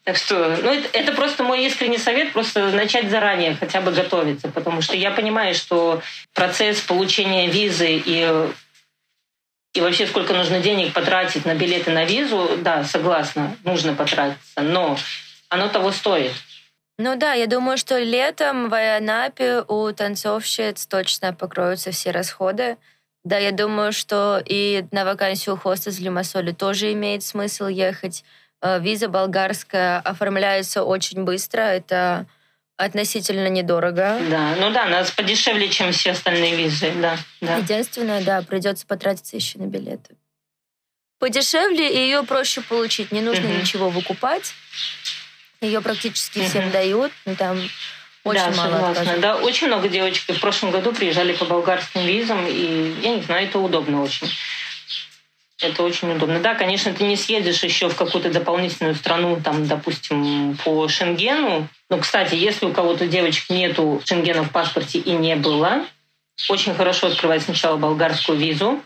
Так 0.05 0.17
что, 0.17 0.57
ну, 0.62 0.73
это, 0.73 0.88
это 0.95 1.12
просто 1.12 1.43
мой 1.43 1.67
искренний 1.67 1.99
совет, 1.99 2.33
просто 2.33 2.71
начать 2.71 3.11
заранее 3.11 3.55
хотя 3.61 3.83
бы 3.83 3.93
готовиться, 3.93 4.49
потому 4.49 4.81
что 4.81 4.97
я 4.97 5.11
понимаю, 5.11 5.55
что 5.55 6.00
процесс 6.33 6.81
получения 6.81 7.47
визы 7.47 8.03
и 8.07 8.49
и 9.75 9.81
вообще 9.83 10.07
сколько 10.07 10.33
нужно 10.33 10.61
денег 10.61 10.95
потратить 10.95 11.45
на 11.45 11.55
билеты 11.55 11.91
на 11.91 12.07
визу, 12.07 12.57
да, 12.62 12.85
согласна, 12.85 13.55
нужно 13.64 13.93
потратиться, 13.93 14.62
но 14.62 14.99
оно 15.49 15.69
того 15.69 15.93
стоит. 15.93 16.33
Ну 16.99 17.17
да, 17.17 17.33
я 17.35 17.47
думаю, 17.47 17.78
что 17.78 17.99
летом 17.99 18.69
в 18.69 18.75
Айанапе 18.75 19.62
у 19.69 19.93
танцовщиц 19.93 20.87
точно 20.87 21.33
покроются 21.33 21.93
все 21.93 22.11
расходы. 22.11 22.76
Да, 23.25 23.38
я 23.38 23.52
думаю, 23.52 23.93
что 23.93 24.43
и 24.45 24.85
на 24.90 25.05
вакансию 25.05 25.57
хоста 25.57 25.93
с 25.93 26.00
Лимассоли 26.00 26.52
тоже 26.52 26.93
имеет 26.93 27.23
смысл 27.23 27.67
ехать. 27.67 28.25
Э, 28.61 28.81
виза 28.81 29.09
болгарская 29.09 30.00
оформляется 30.00 30.83
очень 30.83 31.23
быстро. 31.25 31.61
Это 31.61 32.26
относительно 32.76 33.49
недорого. 33.49 34.19
Да, 34.31 34.55
ну 34.59 34.71
да, 34.73 34.87
нас 34.87 35.11
подешевле, 35.11 35.69
чем 35.69 35.93
все 35.93 36.12
остальные 36.12 36.57
визы, 36.57 36.93
да. 37.00 37.17
да. 37.40 37.57
Единственное, 37.57 38.25
да, 38.25 38.43
придется 38.43 38.87
потратиться 38.87 39.37
еще 39.37 39.59
на 39.59 39.67
билеты. 39.67 40.17
Подешевле, 41.19 41.93
и 41.93 41.99
ее 41.99 42.23
проще 42.23 42.61
получить. 42.61 43.11
Не 43.11 43.21
нужно 43.21 43.49
угу. 43.49 43.59
ничего 43.59 43.90
выкупать. 43.90 44.55
Ее 45.61 45.81
практически 45.81 46.47
всем 46.47 46.71
дают. 46.71 47.12
Ну, 47.27 47.35
там 47.35 47.59
очень 48.25 48.41
да, 48.41 48.50
мало 48.50 48.95
согласна. 48.95 49.19
Да, 49.19 49.37
очень 49.37 49.67
много 49.69 49.88
девочек 49.88 50.37
в 50.37 50.41
прошлом 50.41 50.71
году 50.71 50.93
приезжали 50.93 51.33
по 51.33 51.45
болгарским 51.45 52.05
визам, 52.05 52.47
и 52.47 52.95
я 53.03 53.17
не 53.17 53.23
знаю, 53.23 53.47
это 53.47 53.59
удобно 53.59 54.03
очень. 54.03 54.29
Это 55.61 55.83
очень 55.83 56.12
удобно. 56.12 56.38
Да, 56.38 56.55
конечно, 56.55 56.93
ты 56.93 57.03
не 57.05 57.17
съедешь 57.17 57.65
еще 57.65 57.88
в 57.88 57.97
какую-то 57.97 58.31
дополнительную 58.31 58.95
страну, 58.95 59.41
там, 59.43 59.67
допустим, 59.67 60.57
по 60.65 60.87
Шенгену. 60.87 61.69
Но, 61.91 61.99
кстати, 61.99 62.37
если 62.37 62.67
у 62.67 62.73
кого-то 62.73 63.09
девочек 63.09 63.50
нету 63.50 64.00
Шенгена 64.05 64.45
в 64.45 64.53
паспорте 64.53 64.99
и 64.99 65.11
не 65.11 65.35
было, 65.35 65.85
очень 66.49 66.75
хорошо 66.75 67.09
открывать 67.09 67.43
сначала 67.43 67.77
болгарскую 67.77 68.38
визу, 68.38 68.81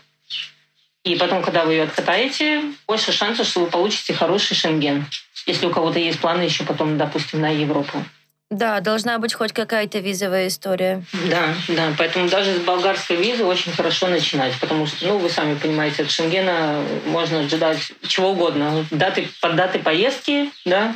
И 1.03 1.15
потом, 1.15 1.43
когда 1.43 1.65
вы 1.65 1.73
ее 1.73 1.83
откатаете, 1.83 2.63
больше 2.87 3.11
шансов, 3.11 3.45
что 3.45 3.59
вы 3.59 3.67
получите 3.67 4.13
хороший 4.13 4.55
шенген. 4.55 5.05
Если 5.45 5.65
у 5.65 5.69
кого-то 5.71 5.99
есть 5.99 6.19
планы 6.19 6.41
еще 6.41 6.63
потом, 6.63 6.97
допустим, 6.97 7.41
на 7.41 7.49
Европу. 7.49 8.03
Да, 8.49 8.81
должна 8.81 9.17
быть 9.17 9.33
хоть 9.33 9.51
какая-то 9.51 9.97
визовая 9.99 10.47
история. 10.47 11.03
Да, 11.29 11.55
да. 11.69 11.93
Поэтому 11.97 12.29
даже 12.29 12.53
с 12.53 12.59
болгарской 12.59 13.15
визы 13.15 13.43
очень 13.43 13.71
хорошо 13.71 14.07
начинать, 14.07 14.53
потому 14.59 14.85
что, 14.85 15.07
ну, 15.07 15.17
вы 15.17 15.29
сами 15.29 15.55
понимаете, 15.55 16.03
от 16.03 16.11
Шенгена 16.11 16.83
можно 17.07 17.39
ожидать 17.39 17.91
чего 18.07 18.29
угодно. 18.31 18.85
Даты, 18.91 19.27
под 19.41 19.55
даты 19.55 19.79
поездки, 19.79 20.51
да, 20.65 20.95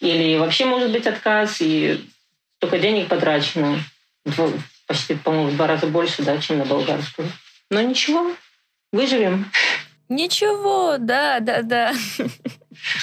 или 0.00 0.36
вообще 0.36 0.66
может 0.66 0.92
быть 0.92 1.06
отказ, 1.06 1.56
и 1.60 2.06
только 2.58 2.78
денег 2.78 3.08
потрачено. 3.08 3.78
Почти, 4.86 5.14
по-моему, 5.14 5.48
в 5.48 5.56
два 5.56 5.66
раза 5.66 5.86
больше, 5.86 6.22
да, 6.22 6.36
чем 6.38 6.58
на 6.58 6.66
болгарскую. 6.66 7.30
Но 7.70 7.80
ничего, 7.80 8.32
выживем. 8.92 9.50
Ничего, 10.10 10.96
да, 10.98 11.40
да, 11.40 11.62
да. 11.62 11.92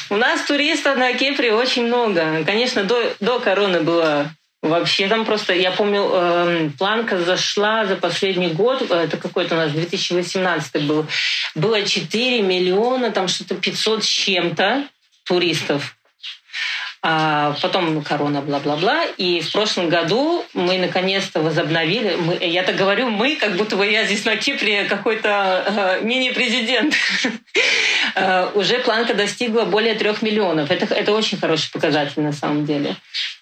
У 0.09 0.17
нас 0.17 0.41
туристов 0.43 0.97
на 0.97 1.13
Кипре 1.13 1.53
очень 1.53 1.87
много. 1.87 2.43
Конечно, 2.45 2.83
до, 2.83 3.15
до 3.19 3.39
короны 3.39 3.81
было 3.81 4.31
вообще 4.61 5.07
там 5.07 5.25
просто, 5.25 5.53
я 5.53 5.71
помню, 5.71 6.09
э, 6.11 6.69
планка 6.77 7.19
зашла 7.19 7.85
за 7.85 7.95
последний 7.95 8.49
год, 8.49 8.89
это 8.89 9.17
какой-то 9.17 9.55
у 9.55 9.57
нас 9.57 9.71
2018 9.71 10.85
был, 10.85 11.05
было 11.53 11.83
4 11.83 12.41
миллиона, 12.41 13.11
там 13.11 13.27
что-то 13.27 13.55
500 13.55 14.03
с 14.03 14.07
чем-то 14.07 14.87
туристов. 15.23 15.94
А 17.07 17.55
потом 17.61 18.01
корона, 18.01 18.41
бла-бла-бла. 18.41 19.05
И 19.17 19.39
в 19.39 19.51
прошлом 19.51 19.89
году 19.89 20.43
мы 20.55 20.79
наконец-то 20.79 21.39
возобновили. 21.39 22.15
Мы, 22.15 22.43
я 22.43 22.63
так 22.63 22.75
говорю, 22.77 23.11
мы, 23.11 23.35
как 23.35 23.57
будто 23.57 23.75
бы 23.75 23.85
я 23.85 24.05
здесь 24.05 24.25
на 24.25 24.35
Кипре 24.37 24.85
какой-то 24.85 25.99
э, 26.01 26.03
мини-президент. 26.03 26.95
э, 28.15 28.49
уже 28.55 28.79
планка 28.79 29.13
достигла 29.13 29.65
более 29.65 29.93
трех 29.93 30.23
миллионов. 30.23 30.71
Это, 30.71 30.91
это 30.95 31.11
очень 31.11 31.37
хороший 31.37 31.71
показатель 31.71 32.23
на 32.23 32.33
самом 32.33 32.65
деле. 32.65 32.95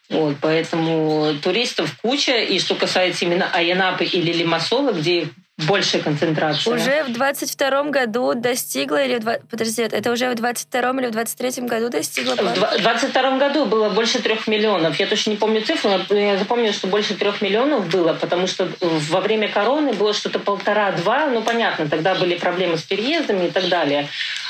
Вот, 0.10 0.36
поэтому 0.42 1.34
туристов 1.42 1.96
куча. 2.02 2.40
И 2.40 2.60
что 2.60 2.76
касается 2.76 3.24
именно 3.24 3.50
Аянапы 3.54 4.04
или 4.04 4.34
Лимассола, 4.34 4.92
где 4.92 5.30
большая 5.68 6.02
концентрация. 6.02 6.74
Уже 6.74 7.04
в 7.04 7.14
22 7.14 7.84
году 7.86 8.34
достигла 8.34 9.04
или... 9.04 9.18
В, 9.20 9.40
подожди, 9.50 9.82
это 9.82 10.12
уже 10.12 10.30
в 10.30 10.36
22 10.36 10.92
или 11.00 11.08
в 11.08 11.12
23 11.12 11.64
году 11.68 11.90
достигла? 11.90 12.36
В 12.36 12.82
22 12.82 13.38
году 13.38 13.66
было 13.66 13.90
больше 13.90 14.22
трех 14.22 14.48
миллионов. 14.48 15.00
Я 15.00 15.08
точно 15.08 15.32
не 15.32 15.36
помню 15.38 15.62
цифру, 15.62 15.92
но 16.10 16.18
я 16.18 16.38
запомню, 16.38 16.74
что 16.74 16.88
больше 16.88 17.16
трех 17.16 17.42
миллионов 17.42 17.88
было, 17.88 18.14
потому 18.14 18.48
что 18.48 18.68
во 18.82 19.22
время 19.22 19.50
короны 19.50 19.94
было 19.94 20.14
что-то 20.14 20.40
полтора-два. 20.40 21.28
Ну, 21.28 21.42
понятно, 21.42 21.90
тогда 21.90 22.16
были 22.16 22.36
проблемы 22.36 22.78
с 22.78 22.84
переездами 22.84 23.48
и 23.48 23.52
так 23.52 23.68
далее. 23.70 24.08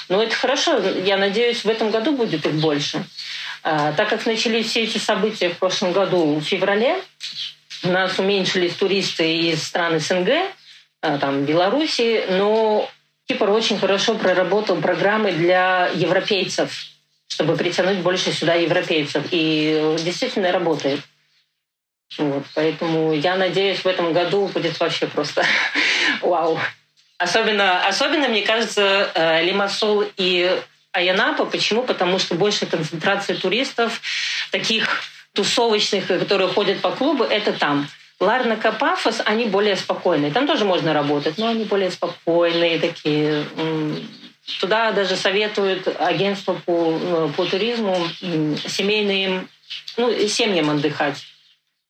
Но 0.09 0.21
это 0.21 0.35
хорошо. 0.35 0.79
Я 1.03 1.17
надеюсь, 1.17 1.63
в 1.63 1.69
этом 1.69 1.91
году 1.91 2.11
будет 2.11 2.45
их 2.45 2.53
больше. 2.53 3.03
А, 3.63 3.93
так 3.93 4.09
как 4.09 4.25
начались 4.25 4.67
все 4.67 4.83
эти 4.83 4.97
события 4.97 5.49
в 5.49 5.57
прошлом 5.57 5.93
году, 5.93 6.35
в 6.35 6.43
феврале, 6.43 6.97
у 7.83 7.89
нас 7.89 8.19
уменьшились 8.19 8.73
туристы 8.73 9.33
из 9.33 9.63
стран 9.63 9.99
СНГ, 9.99 10.29
там, 11.03 11.43
Беларуси, 11.43 12.25
но 12.29 12.89
Кипр 13.27 13.49
очень 13.49 13.77
хорошо 13.77 14.15
проработал 14.15 14.77
программы 14.77 15.31
для 15.33 15.89
европейцев, 15.93 16.71
чтобы 17.27 17.55
притянуть 17.57 17.99
больше 17.99 18.31
сюда 18.31 18.53
европейцев. 18.53 19.25
И 19.31 19.97
действительно 19.99 20.51
работает. 20.51 21.01
Вот, 22.17 22.43
поэтому 22.55 23.13
я 23.13 23.35
надеюсь, 23.35 23.79
в 23.79 23.87
этом 23.87 24.13
году 24.13 24.47
будет 24.47 24.79
вообще 24.79 25.07
просто 25.07 25.43
вау. 26.21 26.59
Особенно, 27.17 27.85
особенно, 27.87 28.27
мне 28.27 28.43
кажется, 28.43 29.11
э, 29.13 29.43
Лимассол 29.43 30.05
и 30.17 30.61
Аянапа. 30.93 31.45
Почему? 31.45 31.83
Потому 31.83 32.19
что 32.19 32.35
больше 32.35 32.65
концентрация 32.65 33.35
туристов, 33.35 34.01
таких 34.51 35.01
тусовочных, 35.33 36.07
которые 36.07 36.49
ходят 36.49 36.79
по 36.81 36.91
клубу, 36.91 37.23
это 37.23 37.51
там. 37.53 37.89
Ларнака, 38.23 38.71
Пафос, 38.71 39.21
они 39.25 39.45
более 39.45 39.75
спокойные. 39.75 40.31
Там 40.31 40.47
тоже 40.47 40.65
можно 40.65 40.93
работать, 40.93 41.37
но 41.37 41.47
они 41.47 41.65
более 41.65 41.91
спокойные 41.91 42.79
такие. 42.79 43.45
Туда 44.59 44.91
даже 44.91 45.15
советуют 45.15 45.87
агентство 45.99 46.53
по, 46.53 46.91
ну, 46.91 47.29
по 47.29 47.45
туризму 47.45 47.95
семейным, 48.67 49.47
ну, 49.97 50.27
семьям 50.27 50.69
отдыхать, 50.69 51.23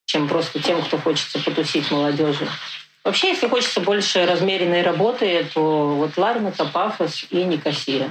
чем 0.06 0.28
просто 0.28 0.60
тем, 0.60 0.82
кто 0.82 0.98
хочется 0.98 1.38
потусить 1.38 1.90
молодежи. 1.90 2.46
Вообще, 3.02 3.28
если 3.28 3.48
хочется 3.48 3.80
больше 3.80 4.24
размеренной 4.24 4.82
работы, 4.82 5.46
то 5.52 5.94
вот 5.94 6.16
Ларнака, 6.16 6.64
Пафос 6.64 7.26
и 7.30 7.44
Никосия. 7.44 8.10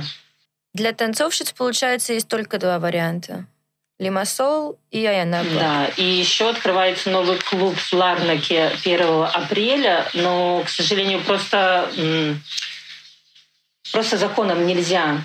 Для 0.74 0.92
танцовщиц, 0.92 1.52
получается, 1.52 2.14
есть 2.14 2.28
только 2.28 2.58
два 2.58 2.80
варианта. 2.80 3.46
Лимассол 4.00 4.80
и 4.92 5.06
Аянапа. 5.06 5.50
Да, 5.54 5.88
и 5.98 6.04
еще 6.04 6.50
открывается 6.50 7.10
новый 7.10 7.38
клуб 7.38 7.78
в 7.78 7.94
Ларнаке 7.94 8.72
1 8.84 9.02
апреля, 9.32 10.10
но, 10.14 10.64
к 10.66 10.70
сожалению, 10.70 11.22
просто, 11.22 11.90
просто 13.92 14.18
законом 14.18 14.66
нельзя 14.66 15.24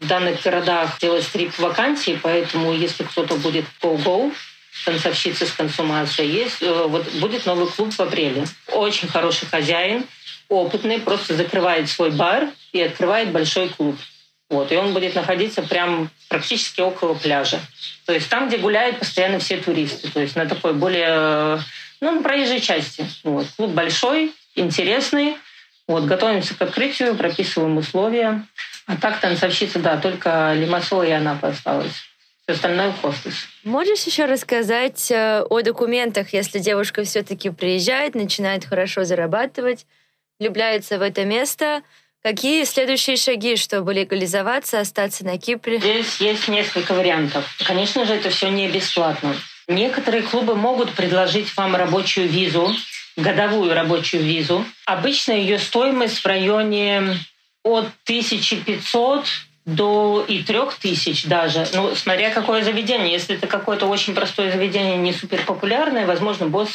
в 0.00 0.06
данных 0.06 0.42
городах 0.42 0.98
делать 1.00 1.24
стрип-вакансии, 1.24 2.18
поэтому 2.22 2.72
если 2.72 3.04
кто-то 3.04 3.36
будет 3.36 3.64
go-go, 3.82 4.34
танцовщицы 4.84 5.46
с 5.46 5.52
консумацией, 5.52 6.30
есть, 6.30 6.62
э, 6.62 6.84
вот 6.86 7.10
будет 7.14 7.46
новый 7.46 7.66
клуб 7.68 7.92
в 7.92 8.00
апреле. 8.00 8.46
Очень 8.68 9.08
хороший 9.08 9.48
хозяин, 9.48 10.04
опытный, 10.48 11.00
просто 11.00 11.34
закрывает 11.34 11.88
свой 11.88 12.10
бар 12.10 12.50
и 12.72 12.82
открывает 12.82 13.30
большой 13.32 13.70
клуб. 13.70 13.96
Вот, 14.48 14.70
и 14.70 14.76
он 14.76 14.94
будет 14.94 15.14
находиться 15.14 15.62
прям 15.62 16.08
практически 16.28 16.80
около 16.80 17.14
пляжа. 17.14 17.58
То 18.04 18.12
есть 18.12 18.28
там, 18.28 18.48
где 18.48 18.58
гуляют 18.58 18.98
постоянно 18.98 19.40
все 19.40 19.56
туристы. 19.56 20.10
То 20.10 20.20
есть 20.20 20.36
на 20.36 20.46
такой 20.46 20.72
более, 20.72 21.58
ну, 22.00 22.12
на 22.12 22.22
проезжей 22.22 22.60
части. 22.60 23.04
Вот. 23.24 23.46
Клуб 23.56 23.72
большой, 23.72 24.32
интересный. 24.54 25.36
Вот, 25.88 26.04
готовимся 26.04 26.56
к 26.56 26.62
открытию, 26.62 27.16
прописываем 27.16 27.76
условия. 27.76 28.44
А 28.86 28.96
так 28.96 29.20
танцовщица, 29.20 29.80
да, 29.80 29.96
только 29.96 30.52
Лимассол 30.54 31.02
и 31.02 31.10
Анапа 31.10 31.48
осталось. 31.48 32.04
Все 32.44 32.54
остальное 32.54 32.92
хостес. 32.92 33.34
Можешь 33.64 34.04
еще 34.04 34.26
рассказать 34.26 35.10
э, 35.10 35.42
о 35.42 35.62
документах, 35.62 36.32
если 36.32 36.60
девушка 36.60 37.02
все-таки 37.02 37.50
приезжает, 37.50 38.14
начинает 38.14 38.64
хорошо 38.64 39.02
зарабатывать, 39.02 39.86
влюбляется 40.38 40.98
в 40.98 41.02
это 41.02 41.24
место– 41.24 41.82
Какие 42.26 42.64
следующие 42.64 43.16
шаги, 43.16 43.54
чтобы 43.54 43.94
легализоваться, 43.94 44.80
остаться 44.80 45.24
на 45.24 45.38
Кипре? 45.38 45.78
Здесь 45.78 46.16
есть 46.16 46.48
несколько 46.48 46.92
вариантов. 46.92 47.44
Конечно 47.64 48.04
же, 48.04 48.14
это 48.14 48.30
все 48.30 48.48
не 48.48 48.66
бесплатно. 48.66 49.36
Некоторые 49.68 50.24
клубы 50.24 50.56
могут 50.56 50.90
предложить 50.90 51.56
вам 51.56 51.76
рабочую 51.76 52.28
визу, 52.28 52.74
годовую 53.16 53.72
рабочую 53.74 54.24
визу. 54.24 54.64
Обычно 54.86 55.34
ее 55.34 55.60
стоимость 55.60 56.18
в 56.18 56.26
районе 56.26 57.16
от 57.62 57.86
1500 58.06 59.24
до 59.64 60.24
и 60.26 60.42
трех 60.42 60.74
тысяч 60.74 61.26
даже. 61.26 61.68
Ну, 61.74 61.94
смотря 61.94 62.30
какое 62.30 62.64
заведение. 62.64 63.12
Если 63.12 63.36
это 63.36 63.46
какое-то 63.46 63.86
очень 63.86 64.16
простое 64.16 64.50
заведение, 64.50 64.96
не 64.96 65.12
супер 65.12 65.44
популярное, 65.44 66.06
возможно, 66.06 66.48
босс 66.48 66.70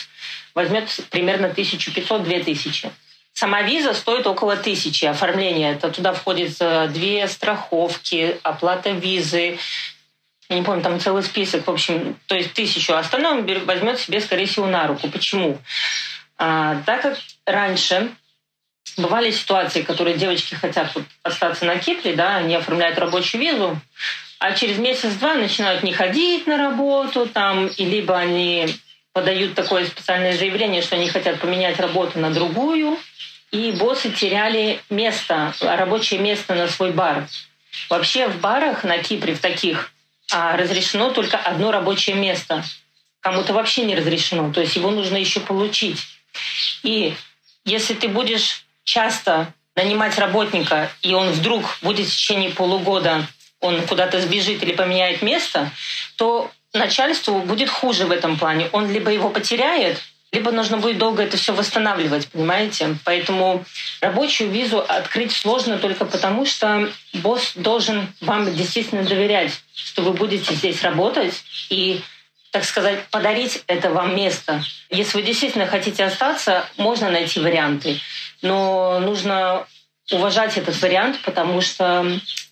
возьмет 0.55 0.87
примерно 1.09 1.47
1500-2000. 1.47 2.89
Сама 3.33 3.61
виза 3.61 3.93
стоит 3.93 4.27
около 4.27 4.57
тысячи 4.57 5.05
оформления. 5.05 5.71
Это 5.71 5.89
туда 5.89 6.13
входит 6.13 6.55
э, 6.59 6.89
две 6.89 7.27
страховки, 7.27 8.39
оплата 8.43 8.91
визы, 8.91 9.57
я 10.51 10.57
не 10.57 10.63
помню, 10.63 10.83
там 10.83 10.99
целый 10.99 11.23
список, 11.23 11.65
в 11.65 11.71
общем, 11.71 12.17
то 12.27 12.35
есть 12.35 12.51
тысячу. 12.51 12.93
Остальное 12.93 13.31
он 13.31 13.65
возьмет 13.65 13.99
себе, 13.99 14.19
скорее 14.19 14.47
всего, 14.47 14.67
на 14.67 14.85
руку. 14.85 15.07
Почему? 15.07 15.57
А, 16.37 16.81
так 16.85 17.01
как 17.03 17.17
раньше 17.45 18.11
бывали 18.97 19.31
ситуации, 19.31 19.81
которые 19.81 20.17
девочки 20.17 20.55
хотят 20.55 20.93
вот 20.93 21.05
остаться 21.23 21.63
на 21.63 21.77
Кипре, 21.77 22.15
да, 22.15 22.35
они 22.35 22.53
оформляют 22.55 22.99
рабочую 22.99 23.39
визу, 23.39 23.79
а 24.39 24.51
через 24.51 24.77
месяц-два 24.77 25.35
начинают 25.35 25.83
не 25.83 25.93
ходить 25.93 26.47
на 26.47 26.57
работу, 26.57 27.27
там, 27.27 27.67
и 27.67 27.85
либо 27.85 28.17
они 28.17 28.67
подают 29.13 29.55
такое 29.55 29.85
специальное 29.85 30.37
заявление, 30.37 30.81
что 30.81 30.95
они 30.95 31.09
хотят 31.09 31.39
поменять 31.39 31.79
работу 31.79 32.19
на 32.19 32.31
другую, 32.31 32.97
и 33.51 33.71
боссы 33.71 34.11
теряли 34.11 34.81
место, 34.89 35.53
рабочее 35.61 36.19
место 36.19 36.55
на 36.55 36.67
свой 36.67 36.91
бар. 36.91 37.27
Вообще 37.89 38.27
в 38.27 38.39
барах 38.39 38.83
на 38.83 38.97
Кипре, 38.99 39.35
в 39.35 39.41
таких, 39.41 39.91
а, 40.31 40.55
разрешено 40.55 41.11
только 41.11 41.37
одно 41.37 41.71
рабочее 41.71 42.15
место. 42.15 42.63
Кому-то 43.19 43.53
вообще 43.53 43.83
не 43.83 43.95
разрешено, 43.95 44.51
то 44.53 44.61
есть 44.61 44.75
его 44.75 44.89
нужно 44.89 45.17
еще 45.17 45.41
получить. 45.41 45.99
И 46.83 47.13
если 47.65 47.93
ты 47.93 48.07
будешь 48.07 48.65
часто 48.83 49.53
нанимать 49.75 50.17
работника, 50.17 50.91
и 51.01 51.13
он 51.13 51.29
вдруг 51.31 51.77
будет 51.81 52.07
в 52.07 52.11
течение 52.11 52.49
полугода, 52.49 53.27
он 53.59 53.85
куда-то 53.85 54.19
сбежит 54.19 54.63
или 54.63 54.73
поменяет 54.73 55.21
место, 55.21 55.71
то 56.15 56.51
начальству 56.73 57.39
будет 57.39 57.69
хуже 57.69 58.05
в 58.05 58.11
этом 58.11 58.37
плане. 58.37 58.69
Он 58.71 58.89
либо 58.89 59.11
его 59.11 59.29
потеряет, 59.29 60.01
либо 60.31 60.51
нужно 60.51 60.77
будет 60.77 60.97
долго 60.97 61.23
это 61.23 61.35
все 61.35 61.53
восстанавливать, 61.53 62.29
понимаете? 62.29 62.97
Поэтому 63.03 63.65
рабочую 63.99 64.49
визу 64.49 64.79
открыть 64.79 65.33
сложно 65.33 65.77
только 65.77 66.05
потому, 66.05 66.45
что 66.45 66.89
босс 67.15 67.53
должен 67.55 68.07
вам 68.21 68.53
действительно 68.55 69.03
доверять, 69.03 69.51
что 69.75 70.01
вы 70.03 70.13
будете 70.13 70.53
здесь 70.53 70.81
работать 70.83 71.43
и 71.69 72.01
так 72.51 72.65
сказать, 72.65 73.07
подарить 73.11 73.63
это 73.67 73.89
вам 73.89 74.15
место. 74.15 74.61
Если 74.89 75.17
вы 75.17 75.23
действительно 75.23 75.67
хотите 75.67 76.03
остаться, 76.03 76.65
можно 76.75 77.09
найти 77.09 77.39
варианты, 77.39 77.99
но 78.41 78.99
нужно 78.99 79.65
уважать 80.11 80.57
этот 80.57 80.79
вариант, 80.81 81.21
потому 81.23 81.61
что 81.61 82.05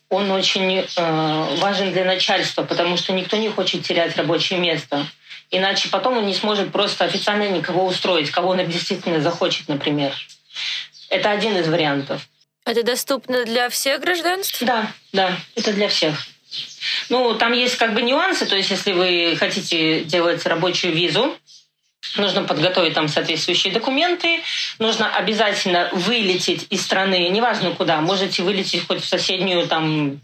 он 0.10 0.32
очень 0.32 0.80
э, 0.80 1.56
важен 1.58 1.92
для 1.94 2.04
начальства, 2.04 2.64
потому 2.64 2.98
что 2.98 3.14
никто 3.14 3.38
не 3.38 3.50
хочет 3.50 3.86
терять 3.86 4.18
рабочее 4.18 4.60
место. 4.60 5.06
Иначе 5.52 5.90
потом 5.90 6.18
он 6.18 6.26
не 6.26 6.34
сможет 6.34 6.72
просто 6.72 7.06
официально 7.06 7.48
никого 7.48 7.86
устроить, 7.86 8.32
кого 8.32 8.50
он 8.50 8.68
действительно 8.68 9.22
захочет, 9.22 9.68
например. 9.68 10.14
Это 11.10 11.32
один 11.32 11.58
из 11.58 11.68
вариантов. 11.68 12.28
Это 12.66 12.84
доступно 12.84 13.46
для 13.46 13.70
всех 13.70 14.02
гражданств? 14.02 14.58
Да, 14.62 14.92
да, 15.12 15.36
это 15.56 15.74
для 15.74 15.88
всех. 15.88 16.28
Ну, 17.10 17.36
там 17.36 17.54
есть 17.54 17.78
как 17.78 17.94
бы 17.94 18.02
нюансы, 18.02 18.46
то 18.46 18.56
есть 18.56 18.70
если 18.70 18.94
вы 18.94 19.36
хотите 19.40 20.02
делать 20.04 20.46
рабочую 20.46 20.94
визу, 20.94 21.36
Нужно 22.16 22.44
подготовить 22.44 22.94
там 22.94 23.08
соответствующие 23.08 23.74
документы. 23.74 24.42
Нужно 24.80 25.14
обязательно 25.16 25.90
вылететь 25.92 26.68
из 26.70 26.82
страны, 26.82 27.30
неважно 27.30 27.72
куда. 27.72 28.02
Можете 28.02 28.44
вылететь 28.44 28.88
хоть 28.88 29.04
в 29.04 29.08
соседнюю 29.08 29.68
там 29.68 30.22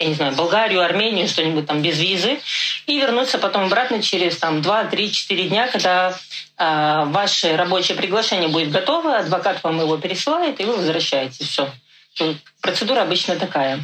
я 0.00 0.06
не 0.06 0.14
знаю, 0.14 0.34
Болгарию, 0.34 0.82
Армению, 0.82 1.26
что-нибудь 1.26 1.66
там 1.66 1.82
без 1.82 1.98
визы, 1.98 2.38
и 2.86 3.00
вернуться 3.00 3.38
потом 3.38 3.64
обратно 3.64 4.00
через 4.00 4.36
там 4.36 4.62
2, 4.62 4.84
3, 4.84 5.12
4 5.12 5.48
дня, 5.48 5.66
когда 5.66 6.16
э, 6.56 7.04
ваше 7.06 7.56
рабочее 7.56 7.96
приглашение 7.96 8.48
будет 8.48 8.70
готово, 8.70 9.18
адвокат 9.18 9.62
вам 9.64 9.80
его 9.80 9.96
пересылает, 9.96 10.60
и 10.60 10.64
вы 10.64 10.76
возвращаетесь. 10.76 11.48
Все. 11.48 11.72
Процедура 12.60 13.02
обычно 13.02 13.36
такая. 13.36 13.80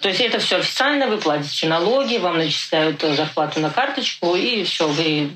То 0.00 0.08
есть 0.08 0.20
это 0.20 0.38
все 0.40 0.56
официально, 0.56 1.06
вы 1.06 1.16
платите 1.18 1.66
налоги, 1.68 2.18
вам 2.18 2.36
начисляют 2.36 3.00
зарплату 3.00 3.60
на 3.60 3.70
карточку, 3.70 4.34
и 4.34 4.62
все, 4.64 4.86
вы 4.86 5.30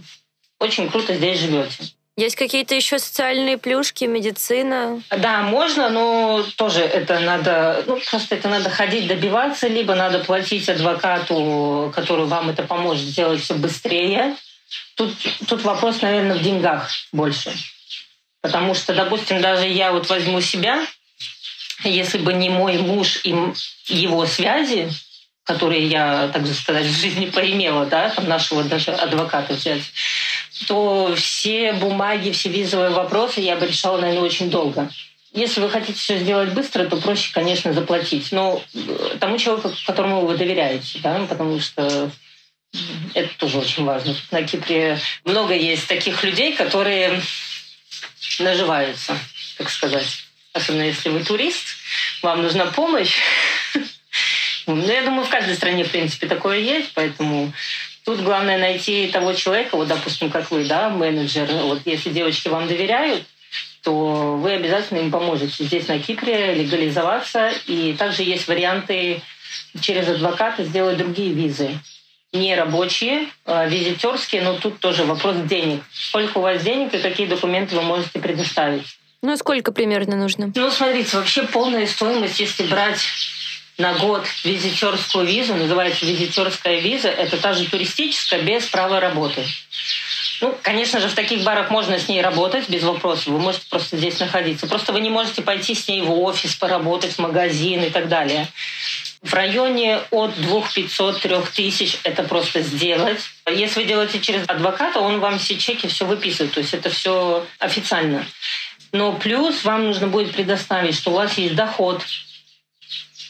очень 0.61 0.89
круто 0.89 1.15
здесь 1.15 1.41
живете. 1.41 1.85
Есть 2.17 2.37
какие-то 2.37 2.75
еще 2.75 2.99
социальные 2.99 3.57
плюшки, 3.57 4.05
медицина? 4.05 5.03
Да, 5.09 5.41
можно, 5.41 5.89
но 5.89 6.45
тоже 6.57 6.81
это 6.83 7.19
надо, 7.21 7.83
ну 7.87 7.99
просто 8.11 8.35
это 8.35 8.49
надо 8.49 8.69
ходить, 8.69 9.07
добиваться, 9.07 9.69
либо 9.69 9.95
надо 9.95 10.19
платить 10.19 10.69
адвокату, 10.69 11.91
который 11.95 12.27
вам 12.27 12.51
это 12.51 12.63
поможет 12.63 13.05
сделать 13.05 13.41
все 13.41 13.55
быстрее. 13.55 14.37
Тут, 14.97 15.15
тут 15.49 15.63
вопрос, 15.63 16.03
наверное, 16.03 16.37
в 16.37 16.43
деньгах 16.43 16.91
больше. 17.11 17.53
Потому 18.43 18.75
что, 18.75 18.95
допустим, 18.95 19.41
даже 19.41 19.67
я 19.67 19.93
вот 19.93 20.11
возьму 20.11 20.43
себя, 20.43 20.87
если 21.85 22.19
бы 22.19 22.35
не 22.35 22.51
мой 22.51 22.77
муж 22.77 23.21
и 23.25 23.35
его 23.87 24.27
связи, 24.27 24.91
которые 25.45 25.87
я, 25.87 26.29
так 26.33 26.47
сказать, 26.47 26.87
в 26.87 27.01
жизни 27.01 27.27
поимела, 27.27 27.87
да, 27.87 28.11
там 28.11 28.29
нашего 28.29 28.63
даже 28.63 28.93
адвоката 28.93 29.55
взять, 29.55 29.83
то 30.67 31.15
все 31.17 31.73
бумаги, 31.75 32.31
все 32.31 32.49
визовые 32.49 32.91
вопросы 32.91 33.41
я 33.41 33.57
бы 33.57 33.67
решала, 33.67 33.99
наверное, 33.99 34.25
очень 34.25 34.51
долго. 34.51 34.91
Если 35.33 35.61
вы 35.61 35.71
хотите 35.71 35.99
все 35.99 36.19
сделать 36.19 36.53
быстро, 36.53 36.85
то 36.85 36.97
проще, 36.97 37.33
конечно, 37.33 37.73
заплатить. 37.73 38.33
Но 38.33 38.63
э, 38.75 39.17
тому 39.21 39.39
человеку, 39.39 39.71
которому 39.87 40.27
вы 40.27 40.37
доверяете, 40.37 40.99
да, 41.03 41.25
потому 41.29 41.61
что 41.61 42.11
это 43.15 43.39
тоже 43.39 43.59
очень 43.59 43.85
важно. 43.85 44.15
На 44.31 44.43
Кипре 44.43 44.99
много 45.25 45.55
есть 45.55 45.87
таких 45.87 46.23
людей, 46.25 46.55
которые 46.55 47.21
наживаются, 48.41 49.17
так 49.57 49.71
сказать. 49.71 50.25
Особенно 50.53 50.83
если 50.83 51.11
вы 51.11 51.23
турист, 51.23 51.65
вам 52.23 52.43
нужна 52.43 52.67
помощь. 52.67 53.17
Ну, 54.67 54.87
я 54.87 55.03
думаю, 55.03 55.25
в 55.25 55.31
каждой 55.31 55.57
стране, 55.57 55.83
в 55.83 55.91
принципе, 55.91 56.29
такое 56.29 56.59
есть, 56.59 56.93
поэтому 56.95 57.53
Тут 58.11 58.23
главное 58.23 58.59
найти 58.59 59.07
того 59.07 59.35
человека, 59.35 59.77
вот, 59.77 59.87
допустим, 59.87 60.31
как 60.31 60.51
вы, 60.51 60.65
да, 60.65 60.89
менеджер. 60.89 61.49
Вот 61.63 61.83
если 61.85 62.11
девочки 62.11 62.49
вам 62.49 62.67
доверяют, 62.67 63.23
то 63.85 64.37
вы 64.37 64.51
обязательно 64.51 64.99
им 64.99 65.13
поможете 65.13 65.63
здесь, 65.63 65.87
на 65.87 66.01
Кипре, 66.01 66.55
легализоваться. 66.55 67.53
И 67.69 67.95
также 67.97 68.25
есть 68.25 68.49
варианты 68.49 69.23
через 69.81 70.09
адвоката 70.09 70.65
сделать 70.65 70.97
другие 70.97 71.33
визы. 71.33 71.79
Не 72.33 72.57
рабочие, 72.57 73.29
а 73.47 73.69
визитерские, 73.69 74.43
но 74.43 74.55
тут 74.55 74.81
тоже 74.81 75.05
вопрос 75.05 75.37
денег. 75.45 75.81
Сколько 75.93 76.39
у 76.39 76.41
вас 76.41 76.65
денег 76.65 76.93
и 76.93 76.99
какие 76.99 77.29
документы 77.29 77.77
вы 77.77 77.83
можете 77.83 78.19
предоставить? 78.19 78.99
Ну, 79.23 79.37
сколько 79.37 79.71
примерно 79.71 80.17
нужно? 80.17 80.51
Ну, 80.53 80.71
смотрите, 80.73 81.17
вообще 81.17 81.45
полная 81.45 81.87
стоимость, 81.87 82.41
если 82.41 82.65
брать 82.65 83.07
на 83.81 83.95
год 83.95 84.27
визитерскую 84.45 85.25
визу, 85.27 85.55
называется 85.55 86.05
визитерская 86.05 86.81
виза, 86.81 87.09
это 87.09 87.39
та 87.39 87.55
же 87.55 87.65
туристическая 87.65 88.43
без 88.43 88.67
права 88.67 89.01
работы. 89.01 89.43
Ну, 90.43 90.57
конечно 90.63 91.01
же, 91.01 91.09
в 91.09 91.15
таких 91.15 91.43
барах 91.45 91.71
можно 91.71 91.99
с 91.99 92.09
ней 92.09 92.23
работать 92.23 92.69
без 92.69 92.83
вопросов. 92.83 93.29
Вы 93.29 93.39
можете 93.39 93.67
просто 93.69 93.97
здесь 93.97 94.19
находиться. 94.21 94.67
Просто 94.67 94.93
вы 94.93 95.01
не 95.01 95.11
можете 95.11 95.43
пойти 95.43 95.75
с 95.75 95.89
ней 95.89 96.03
в 96.03 96.13
офис, 96.13 96.55
поработать, 96.55 97.13
в 97.13 97.19
магазин 97.19 97.83
и 97.83 97.91
так 97.91 98.09
далее. 98.09 98.49
В 99.23 99.35
районе 99.35 100.01
от 100.11 100.35
2500 100.41 101.21
3000 101.21 101.99
это 102.05 102.23
просто 102.23 102.63
сделать. 102.63 103.21
Если 103.51 103.81
вы 103.81 103.87
делаете 103.87 104.21
через 104.21 104.49
адвоката, 104.49 105.01
он 105.01 105.21
вам 105.21 105.39
все 105.39 105.57
чеки 105.57 105.89
все 105.89 106.07
выписывает. 106.07 106.53
То 106.53 106.61
есть 106.61 106.73
это 106.73 106.89
все 106.89 107.47
официально. 107.59 108.27
Но 108.93 109.13
плюс 109.13 109.65
вам 109.65 109.87
нужно 109.87 110.07
будет 110.07 110.33
предоставить, 110.33 110.97
что 110.97 111.11
у 111.11 111.15
вас 111.15 111.37
есть 111.37 111.55
доход 111.55 112.03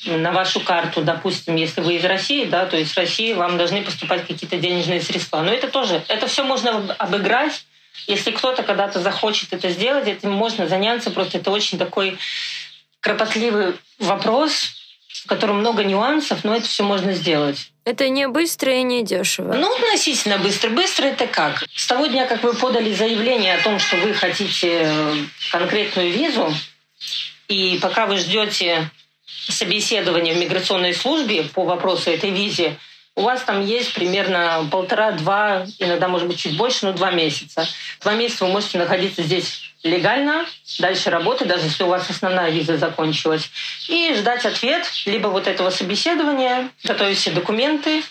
на 0.06 0.32
вашу 0.32 0.60
карту, 0.60 1.02
допустим, 1.02 1.56
если 1.56 1.80
вы 1.80 1.96
из 1.96 2.04
России, 2.04 2.44
да, 2.44 2.66
то 2.66 2.82
в 2.82 2.96
России 2.96 3.32
вам 3.32 3.58
должны 3.58 3.82
поступать 3.82 4.26
какие-то 4.26 4.56
денежные 4.56 5.00
средства. 5.00 5.42
Но 5.42 5.52
это 5.52 5.68
тоже, 5.68 6.02
это 6.08 6.26
все 6.26 6.42
можно 6.42 6.94
обыграть. 6.98 7.64
Если 8.06 8.30
кто-то 8.30 8.62
когда-то 8.62 9.00
захочет 9.00 9.52
это 9.52 9.68
сделать, 9.70 10.08
этим 10.08 10.32
можно 10.32 10.66
заняться. 10.66 11.10
Просто 11.10 11.38
это 11.38 11.50
очень 11.50 11.78
такой 11.78 12.18
кропотливый 13.00 13.74
вопрос, 13.98 14.72
в 15.08 15.26
котором 15.26 15.58
много 15.58 15.84
нюансов, 15.84 16.44
но 16.44 16.56
это 16.56 16.66
все 16.66 16.82
можно 16.82 17.12
сделать. 17.12 17.70
Это 17.84 18.08
не 18.08 18.28
быстро 18.28 18.74
и 18.74 18.82
не 18.82 19.02
дешево. 19.04 19.52
Ну, 19.54 19.74
относительно 19.74 20.38
быстро. 20.38 20.70
Быстро 20.70 21.06
это 21.06 21.26
как? 21.26 21.64
С 21.74 21.86
того 21.86 22.06
дня, 22.06 22.26
как 22.26 22.42
вы 22.42 22.54
подали 22.54 22.92
заявление 22.92 23.56
о 23.56 23.62
том, 23.62 23.78
что 23.78 23.96
вы 23.96 24.14
хотите 24.14 24.88
конкретную 25.50 26.10
визу, 26.10 26.54
и 27.48 27.78
пока 27.82 28.06
вы 28.06 28.18
ждете 28.18 28.88
собеседование 29.50 30.34
в 30.34 30.38
миграционной 30.38 30.94
службе 30.94 31.42
по 31.42 31.64
вопросу 31.64 32.10
этой 32.10 32.30
визе, 32.30 32.76
у 33.16 33.22
вас 33.22 33.42
там 33.42 33.64
есть 33.64 33.92
примерно 33.92 34.66
полтора-два, 34.70 35.66
иногда, 35.78 36.08
может 36.08 36.28
быть, 36.28 36.38
чуть 36.38 36.56
больше, 36.56 36.86
но 36.86 36.92
два 36.92 37.10
месяца. 37.10 37.66
Два 38.00 38.14
месяца 38.14 38.44
вы 38.44 38.52
можете 38.52 38.78
находиться 38.78 39.22
здесь 39.22 39.62
легально, 39.82 40.46
дальше 40.78 41.10
работать, 41.10 41.48
даже 41.48 41.64
если 41.64 41.82
у 41.82 41.88
вас 41.88 42.08
основная 42.08 42.50
виза 42.50 42.78
закончилась, 42.78 43.50
и 43.88 44.14
ждать 44.14 44.46
ответ 44.46 44.90
либо 45.06 45.28
вот 45.28 45.46
этого 45.46 45.70
собеседования, 45.70 46.70
готовить 46.84 47.18
все 47.18 47.30
документы, 47.30 48.02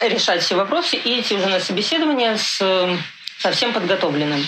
решать 0.00 0.42
все 0.42 0.54
вопросы 0.54 0.96
и 0.96 1.20
идти 1.20 1.34
уже 1.34 1.46
на 1.46 1.60
собеседование 1.60 2.36
с 2.36 2.60
совсем 3.38 3.72
подготовленным. 3.72 4.46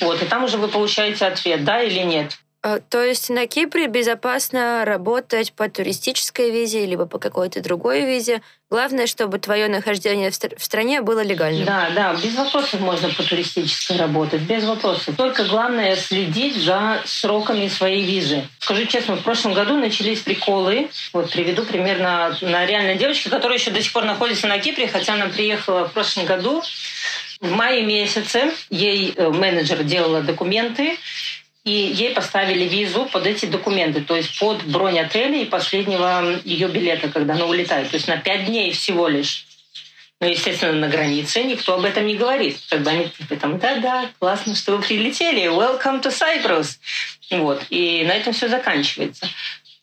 Вот, 0.00 0.22
и 0.22 0.26
там 0.26 0.44
уже 0.44 0.56
вы 0.56 0.68
получаете 0.68 1.26
ответ, 1.26 1.64
да 1.64 1.80
или 1.82 2.00
нет. 2.00 2.38
А, 2.64 2.78
то 2.78 3.02
есть 3.02 3.28
на 3.28 3.48
Кипре 3.48 3.88
безопасно 3.88 4.84
работать 4.84 5.52
по 5.52 5.68
туристической 5.68 6.52
визе 6.52 6.86
либо 6.86 7.06
по 7.06 7.18
какой-то 7.18 7.60
другой 7.60 8.02
визе. 8.02 8.40
Главное, 8.70 9.08
чтобы 9.08 9.40
твое 9.40 9.68
нахождение 9.68 10.30
в 10.30 10.64
стране 10.64 11.02
было 11.02 11.24
легальным. 11.24 11.66
Да, 11.66 11.90
да, 11.94 12.14
без 12.14 12.36
вопросов 12.36 12.80
можно 12.80 13.08
по 13.10 13.24
туристической 13.24 13.96
работать, 13.96 14.42
без 14.42 14.64
вопросов. 14.64 15.16
Только 15.16 15.44
главное 15.44 15.96
следить 15.96 16.56
за 16.56 17.02
сроками 17.04 17.66
своей 17.66 18.04
визы. 18.04 18.46
Скажу 18.60 18.86
честно, 18.86 19.16
в 19.16 19.24
прошлом 19.24 19.54
году 19.54 19.76
начались 19.76 20.20
приколы. 20.20 20.88
Вот 21.12 21.32
приведу 21.32 21.64
примерно 21.64 22.38
на 22.42 22.64
реальной 22.64 22.94
девочке, 22.94 23.28
которая 23.28 23.58
еще 23.58 23.72
до 23.72 23.82
сих 23.82 23.92
пор 23.92 24.04
находится 24.04 24.46
на 24.46 24.58
Кипре, 24.60 24.86
хотя 24.86 25.14
она 25.14 25.26
приехала 25.26 25.88
в 25.88 25.92
прошлом 25.92 26.26
году. 26.26 26.62
В 27.42 27.50
мае 27.50 27.82
месяце 27.82 28.52
ей 28.70 29.14
э, 29.16 29.28
менеджер 29.28 29.82
делала 29.82 30.22
документы, 30.22 30.96
и 31.64 31.70
ей 31.70 32.12
поставили 32.12 32.64
визу 32.64 33.06
под 33.06 33.26
эти 33.26 33.46
документы, 33.46 34.00
то 34.00 34.16
есть 34.16 34.38
под 34.38 34.64
бронь 34.64 34.98
отеля 34.98 35.40
и 35.40 35.44
последнего 35.44 36.40
ее 36.44 36.68
билета, 36.68 37.08
когда 37.08 37.34
она 37.34 37.46
улетает. 37.46 37.90
То 37.90 37.96
есть 37.96 38.08
на 38.08 38.16
пять 38.16 38.46
дней 38.46 38.72
всего 38.72 39.06
лишь. 39.08 39.46
Но, 40.20 40.28
естественно, 40.28 40.72
на 40.72 40.88
границе 40.88 41.42
никто 41.42 41.74
об 41.74 41.84
этом 41.84 42.06
не 42.06 42.16
говорит. 42.16 42.56
Как 42.68 42.82
бы 42.82 42.90
они 42.90 43.08
типа 43.08 43.36
там, 43.36 43.58
да-да, 43.58 44.10
классно, 44.18 44.54
что 44.54 44.76
вы 44.76 44.82
прилетели, 44.82 45.44
welcome 45.44 46.00
to 46.02 46.10
Cyprus. 46.10 46.78
Вот. 47.30 47.64
И 47.70 48.04
на 48.06 48.12
этом 48.12 48.32
все 48.32 48.48
заканчивается. 48.48 49.28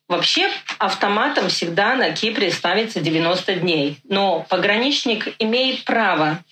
Вообще 0.08 0.50
автоматом 0.80 1.50
всегда 1.50 1.96
на 1.96 2.12
Кипре 2.12 2.52
ставится 2.52 3.00
90 3.00 3.56
дней. 3.56 4.00
Но 4.06 4.46
пограничник 4.50 5.36
имеет 5.40 5.84
право, 5.84 6.44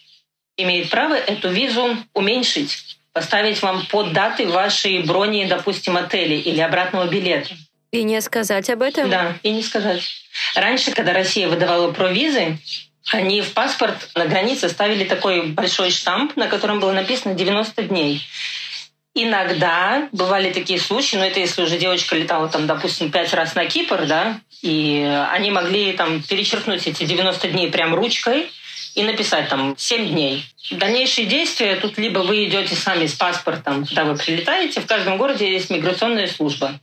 имеет 0.57 0.89
право 0.89 1.15
эту 1.15 1.49
визу 1.49 1.97
уменьшить 2.13 2.97
поставить 3.17 3.63
вам 3.63 3.83
под 3.87 4.13
даты 4.13 4.47
вашей 4.47 4.99
брони, 4.99 5.45
допустим, 5.45 5.97
отеля 5.97 6.35
или 6.35 6.59
обратного 6.59 7.07
билета. 7.07 7.55
И 7.91 8.03
не 8.03 8.21
сказать 8.21 8.69
об 8.69 8.83
этом? 8.83 9.09
Да, 9.09 9.33
и 9.41 9.49
не 9.49 9.63
сказать. 9.63 10.03
Раньше, 10.53 10.91
когда 10.91 11.13
Россия 11.13 11.47
выдавала 11.47 11.91
провизы, 11.91 12.59
они 13.11 13.41
в 13.41 13.53
паспорт 13.53 14.09
на 14.13 14.27
границе 14.27 14.69
ставили 14.69 15.03
такой 15.03 15.47
большой 15.47 15.89
штамп, 15.89 16.37
на 16.37 16.47
котором 16.47 16.79
было 16.79 16.91
написано 16.91 17.33
90 17.33 17.81
дней. 17.83 18.21
Иногда 19.15 20.09
бывали 20.11 20.53
такие 20.53 20.79
случаи, 20.79 21.15
но 21.15 21.25
это 21.25 21.39
если 21.39 21.63
уже 21.63 21.79
девочка 21.79 22.15
летала 22.15 22.49
там, 22.49 22.67
допустим, 22.67 23.09
пять 23.09 23.33
раз 23.33 23.55
на 23.55 23.65
Кипр, 23.65 24.05
да, 24.05 24.39
и 24.61 25.01
они 25.31 25.49
могли 25.49 25.93
там 25.93 26.21
перечеркнуть 26.21 26.85
эти 26.85 27.03
90 27.03 27.47
дней 27.47 27.71
прям 27.71 27.95
ручкой 27.95 28.51
и 28.97 29.03
написать 29.03 29.47
там 29.47 29.75
7 29.77 30.09
дней. 30.09 30.43
Дальнейшие 30.71 31.27
действия 31.27 31.75
тут 31.75 31.99
либо 31.99 32.19
вы 32.19 32.45
идете 32.45 32.75
сами 32.75 33.05
с 33.05 33.13
паспортом, 33.13 33.85
когда 33.85 34.05
вы 34.05 34.15
прилетаете, 34.15 34.81
в 34.81 34.87
каждом 34.87 35.17
городе 35.19 35.51
есть 35.51 35.69
миграционная 35.69 36.27
служба. 36.27 36.79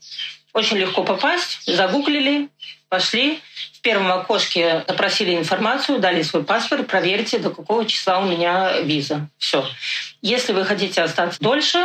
Очень 0.53 0.77
легко 0.77 1.03
попасть, 1.03 1.59
загуглили, 1.66 2.50
пошли, 2.88 3.40
в 3.72 3.81
первом 3.81 4.12
окошке 4.12 4.85
запросили 4.87 5.35
информацию, 5.35 5.98
дали 5.98 6.22
свой 6.22 6.44
паспорт, 6.44 6.87
проверьте, 6.87 7.40
до 7.40 7.50
какого 7.50 7.85
числа 7.85 8.20
у 8.20 8.27
меня 8.27 8.81
виза. 8.81 9.29
Все. 9.38 9.66
Если 10.22 10.53
вы 10.53 10.64
хотите 10.64 11.03
остаться 11.03 11.42
дольше, 11.42 11.85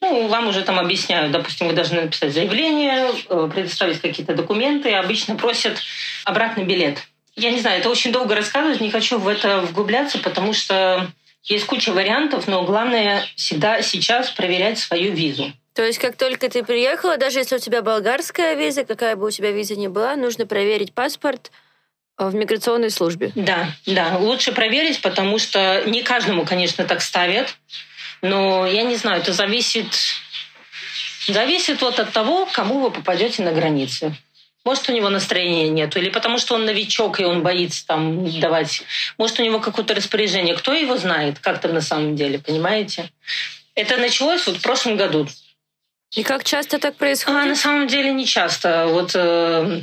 ну, 0.00 0.28
вам 0.28 0.46
уже 0.46 0.62
там 0.62 0.78
объясняют, 0.78 1.32
допустим, 1.32 1.66
вы 1.66 1.72
должны 1.72 2.02
написать 2.02 2.32
заявление, 2.32 3.10
э, 3.28 3.50
предоставить 3.52 4.00
какие-то 4.00 4.34
документы, 4.34 4.92
обычно 4.92 5.34
просят 5.34 5.82
обратный 6.24 6.62
билет. 6.62 7.08
Я 7.36 7.50
не 7.50 7.60
знаю, 7.60 7.80
это 7.80 7.90
очень 7.90 8.12
долго 8.12 8.34
рассказывать, 8.34 8.80
не 8.80 8.90
хочу 8.90 9.18
в 9.18 9.28
это 9.28 9.60
вглубляться, 9.60 10.18
потому 10.18 10.54
что 10.54 11.06
есть 11.42 11.66
куча 11.66 11.92
вариантов, 11.92 12.48
но 12.48 12.64
главное 12.64 13.24
всегда 13.36 13.82
сейчас 13.82 14.30
проверять 14.30 14.78
свою 14.78 15.12
визу. 15.12 15.52
То 15.74 15.84
есть, 15.84 15.98
как 15.98 16.16
только 16.16 16.48
ты 16.48 16.64
приехала, 16.64 17.18
даже 17.18 17.38
если 17.38 17.56
у 17.56 17.58
тебя 17.58 17.82
болгарская 17.82 18.54
виза, 18.54 18.84
какая 18.84 19.14
бы 19.14 19.26
у 19.26 19.30
тебя 19.30 19.52
виза 19.52 19.76
ни 19.76 19.86
была, 19.88 20.16
нужно 20.16 20.46
проверить 20.46 20.94
паспорт 20.94 21.52
э, 22.18 22.26
в 22.26 22.34
миграционной 22.34 22.90
службе. 22.90 23.30
Да, 23.34 23.68
да, 23.84 24.16
лучше 24.18 24.52
проверить, 24.52 25.02
потому 25.02 25.38
что 25.38 25.82
не 25.84 26.02
каждому, 26.02 26.46
конечно, 26.46 26.84
так 26.84 27.02
ставят. 27.02 27.54
Но 28.22 28.66
я 28.66 28.84
не 28.84 28.96
знаю, 28.96 29.20
это 29.20 29.34
зависит, 29.34 29.86
зависит 31.28 31.82
вот 31.82 32.00
от 32.00 32.10
того, 32.10 32.48
кому 32.50 32.80
вы 32.80 32.90
попадете 32.90 33.42
на 33.42 33.52
границе. 33.52 34.14
Может, 34.66 34.88
у 34.88 34.92
него 34.92 35.10
настроения 35.10 35.68
нет, 35.68 35.96
или 35.96 36.10
потому 36.10 36.38
что 36.38 36.56
он 36.56 36.64
новичок, 36.64 37.20
и 37.20 37.24
он 37.24 37.44
боится 37.44 37.86
там 37.86 38.28
давать. 38.40 38.82
Может, 39.16 39.38
у 39.38 39.44
него 39.44 39.60
какое-то 39.60 39.94
распоряжение. 39.94 40.56
Кто 40.56 40.74
его 40.74 40.96
знает, 40.96 41.38
как 41.38 41.60
там 41.60 41.72
на 41.72 41.80
самом 41.80 42.16
деле, 42.16 42.40
понимаете? 42.40 43.12
Это 43.76 43.96
началось 43.96 44.44
вот 44.44 44.56
в 44.56 44.62
прошлом 44.62 44.96
году. 44.96 45.28
И 46.16 46.24
как 46.24 46.42
часто 46.42 46.80
так 46.80 46.96
происходит? 46.96 47.40
А, 47.40 47.44
на 47.44 47.54
самом 47.54 47.86
деле 47.86 48.12
не 48.12 48.26
часто. 48.26 48.88
Вот 48.88 49.12
э, 49.14 49.82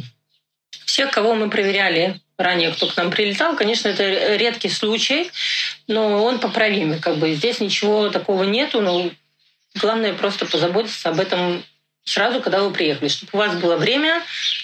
всех, 0.86 1.12
кого 1.12 1.34
мы 1.34 1.50
проверяли 1.50 2.20
ранее, 2.38 2.72
кто 2.72 2.88
к 2.88 2.98
нам 2.98 3.10
прилетал, 3.10 3.56
конечно, 3.56 3.88
это 3.88 4.36
редкий 4.36 4.68
случай, 4.68 5.32
но 5.88 6.22
он 6.26 6.40
поправимый. 6.40 7.00
Как 7.00 7.16
бы 7.16 7.34
здесь 7.34 7.62
ничего 7.62 8.10
такого 8.10 8.44
нету, 8.44 8.82
но 8.82 9.10
главное 9.76 10.14
просто 10.14 10.46
позаботиться 10.46 11.08
об 11.08 11.22
этом 11.22 11.64
сразу, 12.04 12.42
когда 12.42 12.62
вы 12.62 12.72
приехали, 12.72 13.08
чтобы 13.08 13.32
у 13.34 13.38
вас 13.38 13.56
было 13.56 13.78
время 13.78 14.22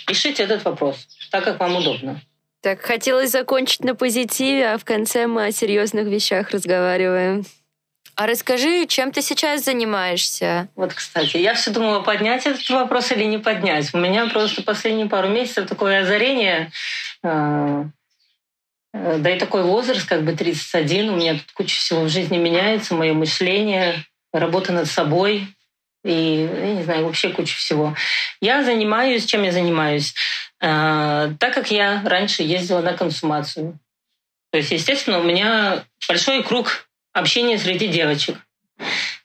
решить 0.07 0.39
этот 0.39 0.63
вопрос 0.63 1.07
так, 1.29 1.43
как 1.43 1.59
вам 1.59 1.75
удобно. 1.75 2.21
Так, 2.61 2.81
хотелось 2.81 3.31
закончить 3.31 3.83
на 3.83 3.95
позитиве, 3.95 4.73
а 4.73 4.77
в 4.77 4.83
конце 4.83 5.27
мы 5.27 5.45
о 5.45 5.51
серьезных 5.51 6.07
вещах 6.07 6.49
разговариваем. 6.51 7.45
А 8.15 8.27
расскажи, 8.27 8.85
чем 8.85 9.13
ты 9.13 9.21
сейчас 9.21 9.63
занимаешься? 9.63 10.67
Вот, 10.75 10.93
кстати, 10.93 11.37
я 11.37 11.53
все 11.53 11.71
думала, 11.71 12.01
поднять 12.01 12.45
этот 12.45 12.67
вопрос 12.69 13.13
или 13.13 13.23
не 13.23 13.37
поднять. 13.37 13.93
У 13.93 13.97
меня 13.97 14.27
просто 14.27 14.61
последние 14.61 15.07
пару 15.07 15.29
месяцев 15.29 15.69
такое 15.69 16.01
озарение. 16.01 16.69
А, 17.23 17.85
э, 18.93 19.19
да 19.19 19.29
и 19.29 19.39
такой 19.39 19.63
возраст, 19.63 20.05
как 20.05 20.25
бы 20.25 20.33
31, 20.33 21.09
у 21.11 21.15
меня 21.15 21.35
тут 21.35 21.49
куча 21.53 21.77
всего 21.77 22.01
в 22.01 22.09
жизни 22.09 22.37
меняется, 22.37 22.93
мое 22.93 23.13
мышление, 23.13 24.03
работа 24.33 24.73
над 24.73 24.87
собой, 24.87 25.47
и, 26.03 26.49
я 26.51 26.73
не 26.73 26.83
знаю, 26.83 27.05
вообще 27.05 27.29
куча 27.29 27.55
всего. 27.55 27.95
Я 28.41 28.63
занимаюсь, 28.63 29.25
чем 29.25 29.43
я 29.43 29.51
занимаюсь? 29.51 30.13
А, 30.61 31.29
так 31.39 31.53
как 31.53 31.71
я 31.71 32.01
раньше 32.05 32.43
ездила 32.43 32.81
на 32.81 32.93
консумацию. 32.93 33.79
То 34.51 34.57
есть, 34.57 34.71
естественно, 34.71 35.19
у 35.19 35.23
меня 35.23 35.83
большой 36.07 36.43
круг 36.43 36.89
общения 37.13 37.57
среди 37.57 37.87
девочек. 37.87 38.37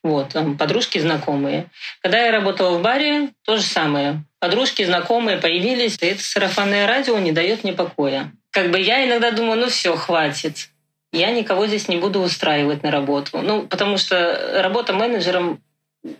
Вот, 0.02 0.34
подружки 0.58 0.98
знакомые. 0.98 1.70
Когда 2.02 2.26
я 2.26 2.32
работала 2.32 2.76
в 2.76 2.82
баре, 2.82 3.30
то 3.42 3.56
же 3.56 3.62
самое. 3.62 4.22
Подружки 4.38 4.84
знакомые 4.84 5.38
появились, 5.38 5.96
и 6.02 6.06
это 6.06 6.22
сарафанное 6.22 6.86
радио 6.86 7.18
не 7.18 7.32
дает 7.32 7.64
мне 7.64 7.72
покоя. 7.72 8.30
Как 8.50 8.70
бы 8.70 8.78
я 8.78 9.06
иногда 9.06 9.30
думаю, 9.30 9.60
ну 9.60 9.68
все, 9.68 9.96
хватит. 9.96 10.68
Я 11.12 11.30
никого 11.30 11.66
здесь 11.66 11.88
не 11.88 11.96
буду 11.96 12.20
устраивать 12.20 12.82
на 12.82 12.90
работу. 12.90 13.40
Ну, 13.40 13.66
потому 13.66 13.96
что 13.96 14.60
работа 14.62 14.92
менеджером 14.92 15.62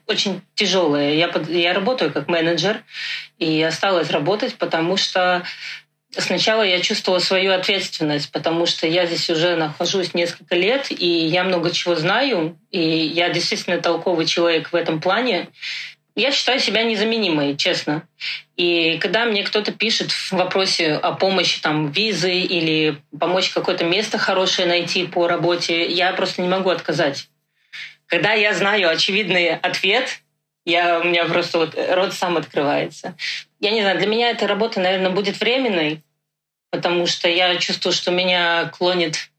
очень 0.07 0.42
тяжелая. 0.55 1.14
Я, 1.14 1.31
я 1.49 1.75
работаю 1.75 2.12
как 2.12 2.29
менеджер 2.29 2.83
и 3.38 3.62
осталась 3.62 4.11
работать, 4.11 4.55
потому 4.57 4.97
что 4.97 5.44
Сначала 6.16 6.62
я 6.62 6.81
чувствовала 6.81 7.18
свою 7.18 7.53
ответственность, 7.53 8.31
потому 8.31 8.66
что 8.66 8.87
я 8.87 9.05
здесь 9.07 9.29
уже 9.31 9.57
нахожусь 9.57 10.14
несколько 10.14 10.55
лет, 10.55 10.87
и 10.90 11.07
я 11.07 11.42
много 11.42 11.73
чего 11.73 11.97
знаю, 11.97 12.57
и 12.70 12.81
я 12.81 13.31
действительно 13.31 13.81
толковый 13.81 14.27
человек 14.27 14.70
в 14.70 14.77
этом 14.77 15.01
плане. 15.01 15.49
Я 16.14 16.31
считаю 16.31 16.61
себя 16.61 16.85
незаменимой, 16.85 17.57
честно. 17.57 18.07
И 18.57 18.99
когда 18.99 19.25
мне 19.25 19.42
кто-то 19.42 19.73
пишет 19.73 20.12
в 20.12 20.33
вопросе 20.33 20.92
о 20.92 21.12
помощи 21.12 21.61
там, 21.61 21.90
визы 21.90 22.33
или 22.33 22.99
помочь 23.18 23.51
какое-то 23.51 23.85
место 23.85 24.16
хорошее 24.16 24.68
найти 24.68 25.07
по 25.07 25.27
работе, 25.27 25.85
я 25.90 26.12
просто 26.12 26.42
не 26.42 26.49
могу 26.49 26.70
отказать. 26.70 27.29
Когда 28.06 28.32
я 28.32 28.54
знаю 28.54 28.90
очевидный 28.90 29.56
ответ, 29.56 30.20
я, 30.64 31.00
у 31.00 31.04
меня 31.04 31.24
просто 31.26 31.58
вот 31.58 31.74
рот 31.76 32.14
сам 32.14 32.36
открывается. 32.36 33.16
Я 33.60 33.70
не 33.70 33.82
знаю, 33.82 33.98
для 33.98 34.06
меня 34.06 34.30
эта 34.30 34.46
работа, 34.46 34.80
наверное, 34.80 35.10
будет 35.10 35.38
временной, 35.40 36.02
потому 36.70 37.06
что 37.06 37.28
я 37.28 37.56
чувствую, 37.56 37.92
что 37.92 38.10
меня 38.10 38.70
клонит 38.76 39.30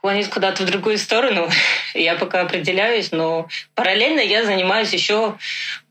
клонит 0.00 0.28
куда-то 0.28 0.62
в 0.62 0.66
другую 0.66 0.96
сторону. 0.96 1.50
Я 1.94 2.14
пока 2.14 2.42
определяюсь, 2.42 3.10
но 3.10 3.48
параллельно 3.74 4.20
я 4.20 4.44
занимаюсь 4.44 4.92
еще 4.92 5.36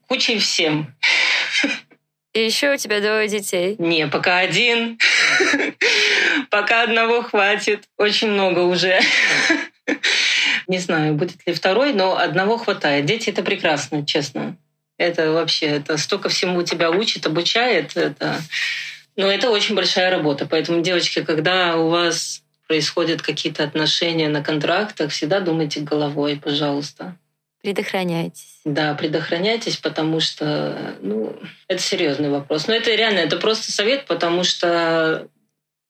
кучей 0.07 0.39
всем. 0.39 0.95
И 2.33 2.45
еще 2.45 2.73
у 2.73 2.77
тебя 2.77 2.99
двое 2.99 3.27
детей? 3.27 3.75
Не, 3.79 4.07
пока 4.07 4.37
один. 4.37 4.99
Пока 6.49 6.83
одного 6.83 7.23
хватит. 7.23 7.85
Очень 7.97 8.29
много 8.29 8.59
уже. 8.59 8.99
Не 10.67 10.79
знаю, 10.79 11.15
будет 11.15 11.45
ли 11.47 11.53
второй, 11.53 11.93
но 11.93 12.17
одного 12.17 12.57
хватает. 12.57 13.05
Дети— 13.05 13.29
это 13.31 13.41
прекрасно, 13.43 14.05
честно. 14.05 14.57
Это 14.97 15.31
вообще, 15.31 15.67
это 15.67 15.97
столько 15.97 16.29
всему 16.29 16.63
тебя 16.63 16.91
учит, 16.91 17.25
обучает. 17.25 17.95
Это... 17.95 18.41
Но 19.15 19.31
это 19.31 19.49
очень 19.49 19.75
большая 19.75 20.11
работа. 20.11 20.45
Поэтому, 20.45 20.81
девочки, 20.81 21.23
когда 21.23 21.77
у 21.77 21.89
вас 21.89 22.43
происходят 22.67 23.21
какие-то 23.21 23.63
отношения 23.63 24.27
на 24.27 24.43
контрактах, 24.43 25.11
всегда 25.11 25.39
думайте 25.39 25.79
головой, 25.79 26.39
пожалуйста. 26.43 27.15
Предохраняйтесь. 27.61 28.59
Да, 28.65 28.93
предохраняйтесь, 28.93 29.77
потому 29.77 30.19
что 30.19 30.95
ну, 31.01 31.35
это 31.67 31.81
серьезный 31.81 32.29
вопрос. 32.29 32.67
Но 32.67 32.73
это 32.73 32.93
реально, 32.93 33.19
это 33.19 33.37
просто 33.37 33.71
совет, 33.71 34.05
потому 34.05 34.43
что 34.43 35.27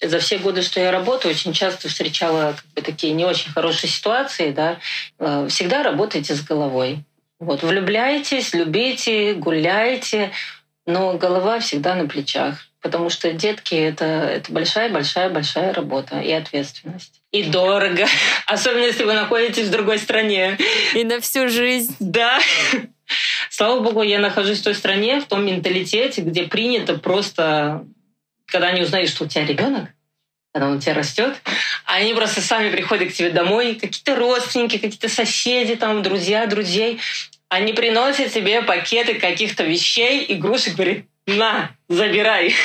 за 0.01 0.19
все 0.19 0.37
годы, 0.37 0.61
что 0.61 0.79
я 0.79 0.91
работаю, 0.91 1.33
очень 1.33 1.53
часто 1.53 1.89
встречала 1.89 2.55
как 2.55 2.65
бы, 2.75 2.81
такие 2.81 3.13
не 3.13 3.25
очень 3.25 3.51
хорошие 3.51 3.89
ситуации. 3.89 4.51
Да? 4.51 4.79
Э, 5.19 5.47
всегда 5.49 5.83
работайте 5.83 6.35
с 6.35 6.43
головой. 6.43 7.03
Вот, 7.39 7.63
влюбляйтесь, 7.63 8.53
любите, 8.53 9.33
гуляйте, 9.33 10.31
но 10.85 11.13
голова 11.13 11.59
всегда 11.59 11.95
на 11.95 12.07
плечах. 12.07 12.67
Потому 12.81 13.09
что 13.09 13.33
детки 13.33 13.75
это, 13.75 14.05
это 14.05 14.51
большая-большая-большая 14.51 15.73
работа 15.73 16.19
и 16.19 16.31
ответственность. 16.31 17.21
И 17.31 17.43
дорого. 17.43 18.05
Особенно, 18.45 18.83
если 18.83 19.03
вы 19.03 19.13
находитесь 19.13 19.67
в 19.67 19.71
другой 19.71 19.99
стране. 19.99 20.57
И 20.93 21.03
на 21.03 21.19
всю 21.19 21.49
жизнь. 21.49 21.95
Да. 21.99 22.39
Слава 23.49 23.79
богу, 23.81 24.03
я 24.03 24.19
нахожусь 24.19 24.59
в 24.59 24.63
той 24.63 24.75
стране, 24.75 25.19
в 25.19 25.25
том 25.25 25.45
менталитете, 25.45 26.21
где 26.21 26.43
принято 26.43 26.97
просто 26.97 27.85
когда 28.47 28.67
они 28.67 28.81
узнают, 28.81 29.09
что 29.09 29.25
у 29.25 29.27
тебя 29.27 29.45
ребенок, 29.45 29.89
когда 30.53 30.67
он 30.67 30.77
у 30.77 30.79
тебя 30.79 30.95
растет, 30.95 31.35
они 31.85 32.13
просто 32.13 32.41
сами 32.41 32.71
приходят 32.71 33.11
к 33.11 33.13
тебе 33.13 33.29
домой, 33.29 33.75
какие-то 33.75 34.15
родственники, 34.15 34.77
какие-то 34.77 35.09
соседи, 35.09 35.75
там, 35.75 36.01
друзья, 36.01 36.47
друзей, 36.47 36.99
они 37.49 37.73
приносят 37.73 38.33
тебе 38.33 38.61
пакеты 38.61 39.15
каких-то 39.15 39.63
вещей, 39.63 40.25
игрушек, 40.29 40.75
говорят, 40.75 41.03
на, 41.27 41.71
забирай. 41.87 42.55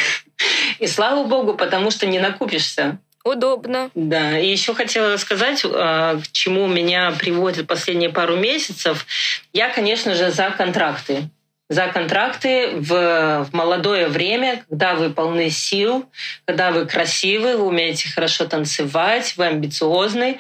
И 0.79 0.87
слава 0.87 1.25
богу, 1.25 1.55
потому 1.55 1.91
что 1.91 2.07
не 2.07 2.19
накупишься. 2.19 2.99
Удобно. 3.25 3.91
Да, 3.95 4.39
и 4.39 4.51
еще 4.51 4.75
хотела 4.75 5.17
сказать, 5.17 5.65
а, 5.65 6.19
к 6.19 6.33
чему 6.33 6.67
меня 6.67 7.13
приводит 7.13 7.69
последние 7.69 8.11
пару 8.11 8.37
месяцев. 8.37 9.07
Я, 9.53 9.69
конечно 9.69 10.15
же, 10.15 10.33
за 10.33 10.51
контракты. 10.51 11.29
За 11.73 11.89
контракты 11.89 12.71
в, 12.77 13.45
в 13.45 13.49
молодое 13.53 14.09
время, 14.09 14.65
когда 14.69 14.95
вы 14.95 15.11
полны 15.11 15.51
сил, 15.51 16.07
когда 16.45 16.71
вы 16.71 16.87
красивы, 16.87 17.57
вы 17.57 17.65
умеете 17.65 18.11
хорошо 18.11 18.45
танцевать, 18.45 19.35
вы 19.37 19.47
амбициозны. 19.47 20.39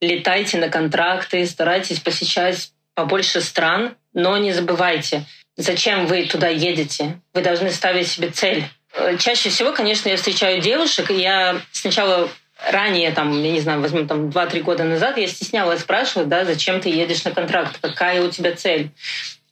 Летайте 0.00 0.58
на 0.58 0.68
контракты, 0.68 1.44
старайтесь 1.46 2.00
посещать 2.00 2.70
побольше 2.94 3.40
стран, 3.40 3.96
но 4.14 4.36
не 4.38 4.52
забывайте, 4.52 5.24
зачем 5.56 6.06
вы 6.06 6.26
туда 6.26 6.48
едете. 6.48 7.20
Вы 7.34 7.42
должны 7.42 7.70
ставить 7.70 8.08
себе 8.08 8.30
цель 8.30 8.64
Э, 8.92 9.16
чаще 9.18 9.50
всего, 9.50 9.72
конечно, 9.72 10.08
я 10.08 10.16
встречаю 10.16 10.60
девушек, 10.60 11.10
и 11.10 11.14
я 11.14 11.60
сначала 11.72 12.28
ранее, 12.70 13.10
там, 13.12 13.42
я 13.42 13.52
не 13.52 13.60
знаю, 13.60 13.80
возьмем 13.80 14.06
там 14.06 14.28
2-3 14.28 14.60
года 14.60 14.84
назад, 14.84 15.16
я 15.16 15.26
стеснялась 15.26 15.80
спрашивать, 15.80 16.28
да, 16.28 16.44
зачем 16.44 16.80
ты 16.80 16.88
едешь 16.90 17.24
на 17.24 17.30
контракт, 17.30 17.78
какая 17.80 18.22
у 18.22 18.30
тебя 18.30 18.54
цель. 18.54 18.90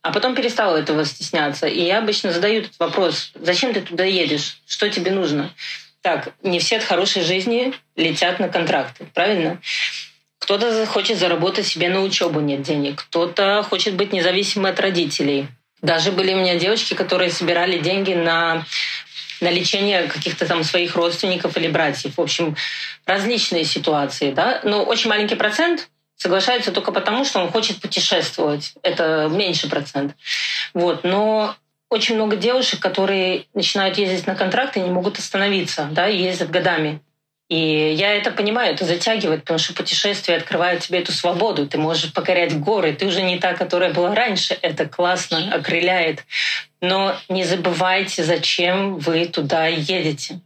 А 0.08 0.10
потом 0.10 0.34
перестала 0.34 0.78
этого 0.78 1.04
стесняться. 1.04 1.66
И 1.66 1.82
я 1.82 1.98
обычно 1.98 2.32
задаю 2.32 2.62
этот 2.62 2.78
вопрос, 2.78 3.30
зачем 3.34 3.74
ты 3.74 3.82
туда 3.82 4.04
едешь, 4.04 4.62
что 4.66 4.88
тебе 4.88 5.10
нужно? 5.10 5.50
Так, 6.00 6.30
не 6.42 6.60
все 6.60 6.78
от 6.78 6.82
хорошей 6.82 7.20
жизни 7.20 7.74
летят 7.94 8.40
на 8.40 8.48
контракты, 8.48 9.04
правильно? 9.12 9.60
Кто-то 10.38 10.86
хочет 10.86 11.18
заработать 11.18 11.66
себе 11.66 11.90
на 11.90 12.00
учебу, 12.00 12.40
нет 12.40 12.62
денег. 12.62 13.02
Кто-то 13.02 13.62
хочет 13.68 13.96
быть 13.96 14.14
независимым 14.14 14.72
от 14.72 14.80
родителей. 14.80 15.48
Даже 15.82 16.10
были 16.10 16.32
у 16.32 16.38
меня 16.38 16.56
девочки, 16.58 16.94
которые 16.94 17.30
собирали 17.30 17.76
деньги 17.76 18.14
на 18.14 18.64
на 19.42 19.50
лечение 19.50 20.04
каких-то 20.04 20.46
там 20.46 20.64
своих 20.64 20.96
родственников 20.96 21.56
или 21.58 21.68
братьев. 21.68 22.16
В 22.16 22.20
общем, 22.20 22.56
различные 23.04 23.64
ситуации, 23.64 24.32
да. 24.32 24.60
Но 24.64 24.82
очень 24.84 25.10
маленький 25.10 25.36
процент 25.36 25.90
соглашается 26.18 26.72
только 26.72 26.92
потому, 26.92 27.24
что 27.24 27.40
он 27.40 27.50
хочет 27.50 27.80
путешествовать. 27.80 28.74
Это 28.82 29.28
меньше 29.30 29.70
процент. 29.70 30.14
Вот. 30.74 31.04
Но 31.04 31.54
очень 31.88 32.16
много 32.16 32.36
девушек, 32.36 32.80
которые 32.80 33.46
начинают 33.54 33.96
ездить 33.96 34.26
на 34.26 34.34
контракты, 34.34 34.80
не 34.80 34.90
могут 34.90 35.18
остановиться, 35.18 35.88
да, 35.90 36.08
и 36.08 36.18
ездят 36.18 36.50
годами. 36.50 37.00
И 37.48 37.94
я 37.96 38.12
это 38.12 38.30
понимаю, 38.30 38.74
это 38.74 38.84
затягивает, 38.84 39.40
потому 39.40 39.58
что 39.58 39.72
путешествие 39.72 40.36
открывает 40.36 40.80
тебе 40.80 40.98
эту 40.98 41.12
свободу. 41.12 41.66
Ты 41.66 41.78
можешь 41.78 42.12
покорять 42.12 42.58
горы. 42.60 42.92
Ты 42.92 43.06
уже 43.06 43.22
не 43.22 43.38
та, 43.38 43.54
которая 43.54 43.94
была 43.94 44.14
раньше. 44.14 44.58
Это 44.60 44.86
классно, 44.86 45.54
окрыляет. 45.54 46.26
Но 46.82 47.16
не 47.30 47.44
забывайте, 47.44 48.22
зачем 48.22 48.98
вы 48.98 49.24
туда 49.24 49.66
едете. 49.66 50.40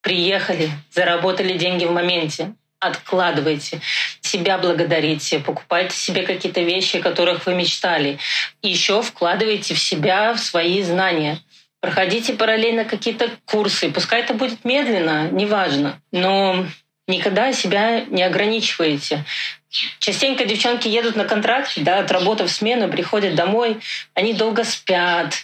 Приехали, 0.00 0.70
заработали 0.90 1.58
деньги 1.58 1.84
в 1.84 1.92
моменте. 1.92 2.54
Откладывайте, 2.80 3.80
себя 4.28 4.58
благодарите, 4.58 5.40
покупайте 5.40 5.96
себе 5.96 6.22
какие-то 6.22 6.60
вещи, 6.60 6.98
о 6.98 7.02
которых 7.02 7.46
вы 7.46 7.54
мечтали. 7.54 8.18
Еще 8.62 9.02
вкладывайте 9.02 9.74
в 9.74 9.78
себя, 9.78 10.34
в 10.34 10.38
свои 10.38 10.82
знания— 10.82 11.38
проходите 11.80 12.34
параллельно 12.34 12.84
какие-то 12.84 13.30
курсы. 13.44 13.90
Пускай 13.90 14.22
это 14.22 14.34
будет 14.34 14.64
медленно, 14.64 15.28
неважно, 15.30 16.00
но 16.12 16.66
никогда 17.06 17.52
себя 17.52 18.04
не 18.04 18.22
ограничиваете. 18.22 19.24
Частенько 19.98 20.44
девчонки 20.44 20.88
едут 20.88 21.16
на 21.16 21.24
контракт, 21.24 21.72
да, 21.76 21.98
отработав 21.98 22.50
смену, 22.50 22.88
приходят 22.88 23.34
домой, 23.34 23.80
они 24.14 24.32
долго 24.32 24.64
спят. 24.64 25.34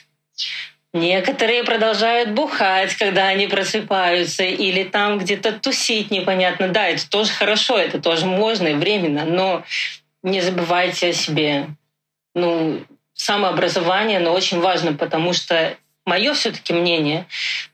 Некоторые 0.95 1.65
продолжают 1.65 2.31
бухать, 2.31 2.95
когда 2.95 3.27
они 3.27 3.47
просыпаются, 3.47 4.45
или 4.45 4.85
там 4.85 5.19
где-то 5.19 5.53
тусить 5.53 6.11
непонятно. 6.11 6.69
Да, 6.69 6.89
это 6.89 7.07
тоже 7.11 7.31
хорошо, 7.31 7.77
это 7.77 8.01
тоже 8.01 8.25
можно 8.25 8.69
и 8.69 8.75
временно, 8.75 9.27
но 9.27 9.65
не 10.23 10.41
забывайте 10.41 11.09
о 11.09 11.13
себе. 11.13 11.67
Ну, 12.35 12.83
самообразование, 13.13 14.21
но 14.21 14.33
очень 14.33 14.61
важно, 14.61 14.95
потому 14.95 15.35
что 15.35 15.77
Мое 16.07 16.35
все-таки 16.35 16.75
мнение, 16.75 17.27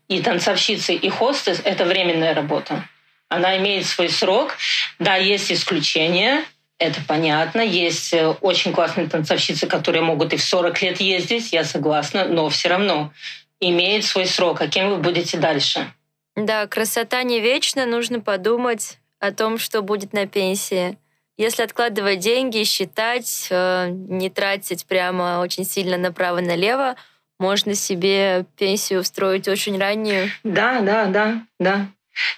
и 0.08 0.22
танцовщицы, 0.22 0.94
и 0.94 1.08
хостес— 1.08 1.60
это 1.64 1.84
временная 1.84 2.32
работа. 2.32 2.88
Она 3.28 3.56
имеет 3.58 3.86
свой 3.86 4.08
срок. 4.08 4.56
Да, 4.98 5.16
есть 5.16 5.50
исключения, 5.50 6.44
это 6.80 7.00
понятно. 7.06 7.60
Есть 7.60 8.12
э, 8.12 8.34
очень 8.40 8.72
классные 8.72 9.06
танцовщицы, 9.06 9.66
которые 9.66 10.02
могут 10.02 10.32
и 10.32 10.36
в 10.36 10.42
40 10.42 10.82
лет 10.82 11.00
ездить, 11.00 11.52
я 11.52 11.62
согласна, 11.62 12.24
но 12.24 12.48
все 12.48 12.68
равно 12.68 13.12
имеет 13.60 14.04
свой 14.04 14.26
срок. 14.26 14.62
А 14.62 14.66
кем 14.66 14.88
вы 14.88 14.96
будете 14.96 15.36
дальше? 15.36 15.92
Да, 16.34 16.66
красота 16.66 17.22
не 17.22 17.40
вечна, 17.40 17.84
нужно 17.84 18.20
подумать 18.20 18.98
о 19.20 19.30
том, 19.30 19.58
что 19.58 19.82
будет 19.82 20.14
на 20.14 20.26
пенсии. 20.26 20.96
Если 21.36 21.62
откладывать 21.62 22.18
деньги, 22.18 22.64
считать, 22.64 23.48
э, 23.50 23.88
не 23.90 24.30
тратить 24.30 24.86
прямо 24.86 25.40
очень 25.40 25.66
сильно 25.66 25.98
направо-налево, 25.98 26.96
можно 27.38 27.74
себе 27.74 28.46
пенсию 28.56 29.00
устроить 29.00 29.48
очень 29.48 29.78
раннюю. 29.78 30.30
Да, 30.44 30.80
да, 30.80 31.06
да, 31.06 31.42
да. 31.58 31.88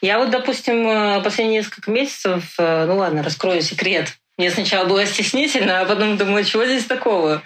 Я 0.01 0.19
вот, 0.19 0.31
допустим, 0.31 0.87
э, 0.89 1.23
последние 1.23 1.61
несколько 1.61 1.93
месяцев, 1.93 2.55
ну 2.59 2.97
ладно, 2.97 3.23
раскрою 3.23 3.63
секрет. 3.63 4.17
Мне 4.43 4.51
сначала 4.51 4.87
было 4.87 5.07
стеснительно, 5.07 5.83
а 5.83 5.85
потом 5.85 6.17
думаю, 6.17 6.45
чего 6.45 6.65
здесь 6.65 6.85
такого? 6.85 7.45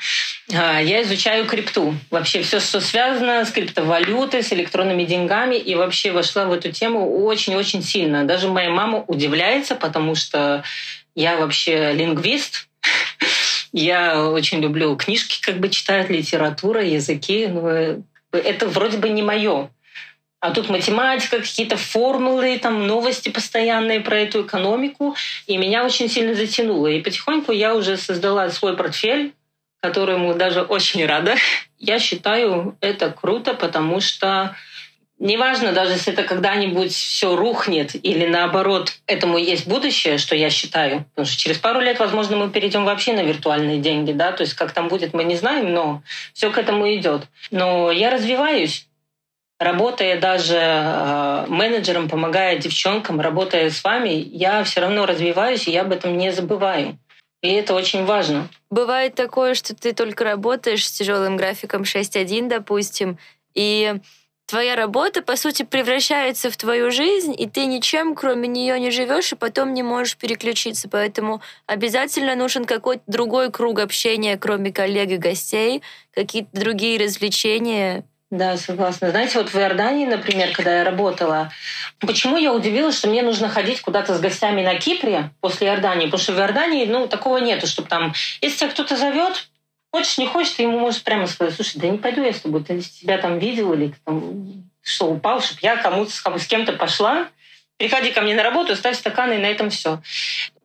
А, 0.51 0.81
я 0.81 1.03
изучаю 1.03 1.45
крипту. 1.45 1.95
Вообще 2.11 2.41
все, 2.41 2.59
что 2.59 2.81
связано 2.81 3.45
с 3.45 3.51
криптовалютой, 3.51 4.43
с 4.43 4.51
электронными 4.55 5.05
деньгами. 5.05 5.57
И 5.57 5.75
вообще 5.75 6.11
вошла 6.11 6.47
в 6.47 6.55
эту 6.55 6.73
тему 6.73 7.23
очень-очень 7.27 7.83
сильно. 7.83 8.25
Даже 8.25 8.49
моя 8.49 8.71
мама 8.71 9.05
удивляется, 9.09 9.75
потому 9.75 10.15
что 10.15 10.65
я 11.15 11.37
вообще 11.37 11.93
лингвист. 11.93 12.67
Я 13.75 14.31
очень 14.31 14.61
люблю 14.61 14.97
книжки, 14.97 15.39
как 15.43 15.59
бы 15.59 15.69
читать, 15.69 16.09
литература, 16.09 16.83
языки. 16.83 17.47
Но 17.47 17.69
э, 17.69 17.99
это 18.33 18.69
вроде 18.69 18.97
бы 18.97 19.11
не 19.11 19.23
мое. 19.23 19.69
А 20.41 20.51
тут 20.51 20.69
математика, 20.69 21.39
какие-то 21.39 21.77
формулы, 21.77 22.59
там 22.59 22.87
новости 22.87 23.31
постоянные 23.31 24.01
про 24.01 24.19
эту 24.19 24.45
экономику. 24.45 25.17
И 25.47 25.57
меня 25.57 25.85
очень 25.85 26.09
сильно 26.09 26.35
затянуло. 26.35 26.89
И 26.89 27.01
потихоньку 27.01 27.53
я 27.53 27.75
уже 27.75 27.97
создала 27.97 28.49
свой 28.51 28.77
портфель, 28.77 29.35
которому 29.81 30.35
даже 30.35 30.63
очень 30.63 31.05
рада. 31.07 31.37
Я 31.79 31.99
считаю 31.99 32.77
это 32.81 33.11
круто, 33.11 33.55
потому 33.55 34.01
что 34.01 34.55
Неважно, 35.19 35.73
даже 35.73 35.93
если 35.93 36.13
это 36.13 36.25
когда-нибудь 36.25 36.93
все 36.93 37.37
рухнет 37.37 37.95
или 37.95 38.27
наоборот, 38.27 38.93
этому 39.07 39.39
есть 39.39 39.67
будущее, 39.67 40.19
что 40.19 40.37
я 40.37 40.51
считаю. 40.51 41.07
Потому 41.15 41.27
что 41.27 41.41
через 41.41 41.57
пару 41.57 41.81
лет, 41.81 41.99
возможно, 41.99 42.37
мы 42.37 42.51
перейдем 42.51 42.85
вообще 42.85 43.15
на 43.15 43.23
виртуальные 43.23 43.79
деньги, 43.79 44.13
да, 44.13 44.33
то 44.33 44.43
есть 44.43 44.53
как 44.53 44.73
там 44.73 44.89
будет, 44.89 45.15
мы 45.15 45.25
не 45.25 45.35
знаем, 45.35 45.73
но 45.73 46.03
все 46.35 46.51
к 46.51 46.59
этому 46.59 46.95
идет. 46.95 47.23
Но 47.51 47.91
я 47.91 48.11
развиваюсь, 48.11 48.86
работая 49.59 50.21
даже 50.21 50.57
э, 50.59 51.47
менеджером, 51.49 52.09
помогая 52.09 52.59
девчонкам, 52.59 53.21
работая 53.21 53.71
с 53.71 53.83
вами, 53.83 54.11
я 54.11 54.63
все 54.65 54.81
равно 54.81 55.07
развиваюсь, 55.07 55.67
и 55.69 55.73
я 55.73 55.83
об 55.83 55.93
этом 55.93 56.17
не 56.17 56.33
забываю. 56.33 56.99
И 57.43 57.49
это 57.49 57.75
очень 57.75 58.05
важно. 58.05 58.49
Бывает 58.71 59.15
такое, 59.15 59.55
что 59.55 59.75
ты 59.75 59.93
только 59.93 60.25
работаешь 60.25 60.87
с 60.87 60.93
тяжелым 60.93 61.37
графиком 61.37 61.83
6.1, 61.83 62.49
допустим, 62.49 63.19
и 63.55 63.95
твоя 64.47 64.77
работа, 64.77 65.23
по 65.23 65.37
сути, 65.37 65.63
превращается 65.63 66.51
в 66.51 66.57
твою 66.57 66.91
жизнь, 66.91 67.35
и 67.37 67.47
ты 67.47 67.67
ничем, 67.67 68.15
кроме 68.15 68.49
нее, 68.49 68.79
не 68.81 68.91
живешь, 68.91 69.33
и 69.33 69.37
потом 69.37 69.75
не 69.75 69.83
можешь 69.83 70.17
переключиться. 70.17 70.89
Поэтому 70.89 71.43
обязательно 71.67 72.35
нужен 72.35 72.65
какой-то 72.65 73.03
другой 73.07 73.51
круг 73.51 73.81
общения, 73.81 74.37
кроме 74.37 74.73
коллег 74.73 75.11
и 75.11 75.17
гостей, 75.17 75.83
какие-то 76.13 76.49
другие 76.53 77.03
развлечения. 77.03 78.05
Да, 78.31 78.57
согласна. 78.57 79.11
Знаете, 79.11 79.39
вот 79.39 79.51
в 79.51 79.57
Иордании, 79.57 80.05
например, 80.05 80.53
когда 80.53 80.79
я 80.79 80.85
работала, 80.85 81.53
почему 82.01 82.37
я 82.37 82.53
удивилась, 82.53 82.99
что 82.99 83.09
мне 83.09 83.23
нужно 83.23 83.49
ходить 83.49 83.81
куда-то 83.81 84.17
с 84.17 84.21
гостями 84.21 84.63
на 84.63 84.75
Кипре 84.75 85.31
после 85.41 85.69
Иордании? 85.69 86.07
Потому 86.07 86.23
что 86.23 86.33
в 86.33 86.39
Иордании, 86.39 86.87
ну, 86.87 87.07
такого 87.07 87.39
нету, 87.39 87.69
чтобы 87.69 87.89
там, 87.89 88.15
если 88.41 88.59
тебя 88.59 88.71
кто-то 88.71 88.97
зовет, 88.97 89.49
Хочешь, 89.93 90.19
не 90.19 90.27
хочешь, 90.27 90.53
ты 90.53 90.65
ему 90.65 90.79
можешь 90.79 91.03
прямо 91.03 91.27
сказать, 91.27 91.55
слушай, 91.55 91.79
да 91.79 91.89
не 91.89 91.97
пойду 91.97 92.23
я 92.23 92.33
с 92.35 92.41
тобой, 92.41 92.63
ты 92.63 92.81
тебя 92.83 93.17
там 93.17 93.39
видел 93.39 93.73
или 93.73 93.89
ты 93.89 93.97
там 94.05 94.69
что, 94.83 95.07
упал, 95.07 95.41
чтобы 95.41 95.61
я 95.63 95.77
кому-то 95.77 96.11
с 96.11 96.47
кем-то 96.47 96.75
пошла, 96.75 97.29
приходи 97.79 98.11
ко 98.11 98.21
мне 98.21 98.35
на 98.35 98.43
работу, 98.43 98.77
ставь 98.77 98.99
стаканы, 98.99 99.35
и 99.35 99.39
на 99.39 99.47
этом 99.47 99.71
все. 99.71 100.03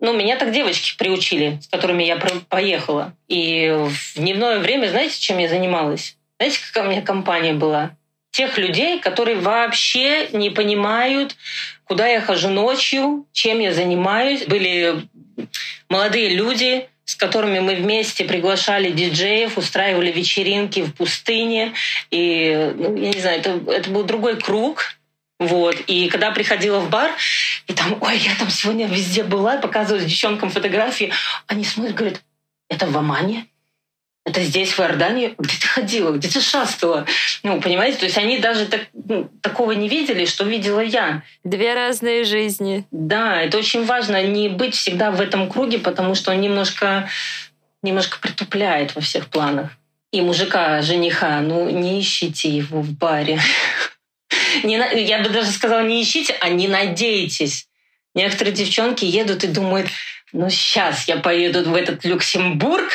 Ну, 0.01 0.11
меня 0.11 0.35
так 0.35 0.51
девочки 0.51 0.97
приучили, 0.97 1.59
с 1.61 1.67
которыми 1.67 2.03
я 2.03 2.17
поехала. 2.49 3.15
И 3.29 3.69
в 3.69 4.15
дневное 4.15 4.59
время, 4.59 4.87
знаете, 4.87 5.17
чем 5.17 5.37
я 5.37 5.47
занималась? 5.47 6.17
Знаете, 6.41 6.59
какая 6.65 6.87
у 6.87 6.91
меня 6.91 7.03
компания 7.03 7.53
была? 7.53 7.91
Тех 8.31 8.57
людей, 8.57 8.99
которые 8.99 9.37
вообще 9.37 10.27
не 10.29 10.49
понимают, 10.49 11.35
куда 11.83 12.07
я 12.07 12.19
хожу 12.19 12.49
ночью, 12.49 13.27
чем 13.31 13.59
я 13.59 13.71
занимаюсь. 13.75 14.47
Были 14.47 15.07
молодые 15.87 16.29
люди, 16.29 16.89
с 17.05 17.13
которыми 17.13 17.59
мы 17.59 17.75
вместе 17.75 18.25
приглашали 18.25 18.89
диджеев, 18.89 19.55
устраивали 19.55 20.11
вечеринки 20.11 20.79
в 20.79 20.95
пустыне. 20.95 21.73
И, 22.09 22.73
ну, 22.75 22.95
я 22.95 23.11
не 23.11 23.21
знаю, 23.21 23.39
это, 23.39 23.61
это 23.71 23.91
был 23.91 24.03
другой 24.03 24.35
круг. 24.41 24.95
Вот. 25.37 25.75
И 25.85 26.09
когда 26.09 26.31
приходила 26.31 26.79
в 26.79 26.89
бар, 26.89 27.11
и 27.67 27.73
там, 27.73 27.99
ой, 28.01 28.17
я 28.17 28.33
там 28.33 28.49
сегодня 28.49 28.87
везде 28.87 29.23
была, 29.23 29.57
показываю 29.57 30.03
девчонкам 30.03 30.49
фотографии, 30.49 31.13
они 31.45 31.63
смотрят, 31.63 31.95
говорят, 31.95 32.23
это 32.67 32.87
в 32.87 32.97
Омане? 32.97 33.45
Это 34.23 34.43
здесь, 34.43 34.73
в 34.73 34.79
Иордании? 34.79 35.33
Где 35.39 35.55
ты 35.59 35.67
ходила? 35.67 36.11
Где 36.11 36.29
ты 36.29 36.41
шастала? 36.41 37.07
Ну, 37.41 37.59
понимаете? 37.59 37.97
То 37.97 38.05
есть 38.05 38.17
они 38.17 38.37
даже 38.37 38.67
так, 38.67 38.81
ну, 38.93 39.29
такого 39.41 39.71
не 39.71 39.89
видели, 39.89 40.25
что 40.25 40.43
видела 40.43 40.79
я. 40.79 41.23
Две 41.43 41.73
разные 41.73 42.23
жизни. 42.23 42.85
Да, 42.91 43.41
это 43.41 43.57
очень 43.57 43.83
важно 43.83 44.23
не 44.23 44.47
быть 44.47 44.75
всегда 44.75 45.09
в 45.09 45.19
этом 45.19 45.49
круге, 45.49 45.79
потому 45.79 46.13
что 46.13 46.31
он 46.31 46.39
немножко, 46.39 47.09
немножко 47.81 48.19
притупляет 48.19 48.93
во 48.93 49.01
всех 49.01 49.27
планах. 49.27 49.71
И 50.11 50.21
мужика, 50.21 50.81
жениха, 50.81 51.39
ну 51.41 51.69
не 51.69 51.99
ищите 51.99 52.49
его 52.49 52.81
в 52.81 52.91
баре. 52.91 53.39
Не, 54.63 54.77
я 55.05 55.19
бы 55.19 55.29
даже 55.29 55.49
сказала, 55.49 55.81
не 55.81 56.01
ищите, 56.01 56.35
а 56.41 56.49
не 56.49 56.67
надейтесь. 56.67 57.67
Некоторые 58.13 58.53
девчонки 58.53 59.05
едут 59.05 59.43
и 59.45 59.47
думают, 59.47 59.87
ну 60.33 60.49
сейчас 60.49 61.07
я 61.07 61.17
поеду 61.17 61.63
в 61.69 61.75
этот 61.75 62.03
Люксембург, 62.03 62.91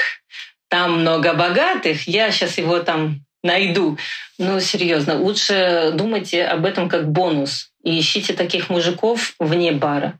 там 0.68 1.00
много 1.00 1.34
богатых, 1.34 2.06
я 2.08 2.30
сейчас 2.30 2.58
его 2.58 2.80
там 2.80 3.20
найду. 3.42 3.98
Ну, 4.38 4.60
серьезно, 4.60 5.18
лучше 5.18 5.92
думайте 5.94 6.44
об 6.44 6.66
этом 6.66 6.88
как 6.88 7.10
бонус 7.10 7.70
и 7.82 7.98
ищите 7.98 8.32
таких 8.34 8.68
мужиков 8.68 9.34
вне 9.38 9.72
бара. 9.72 10.18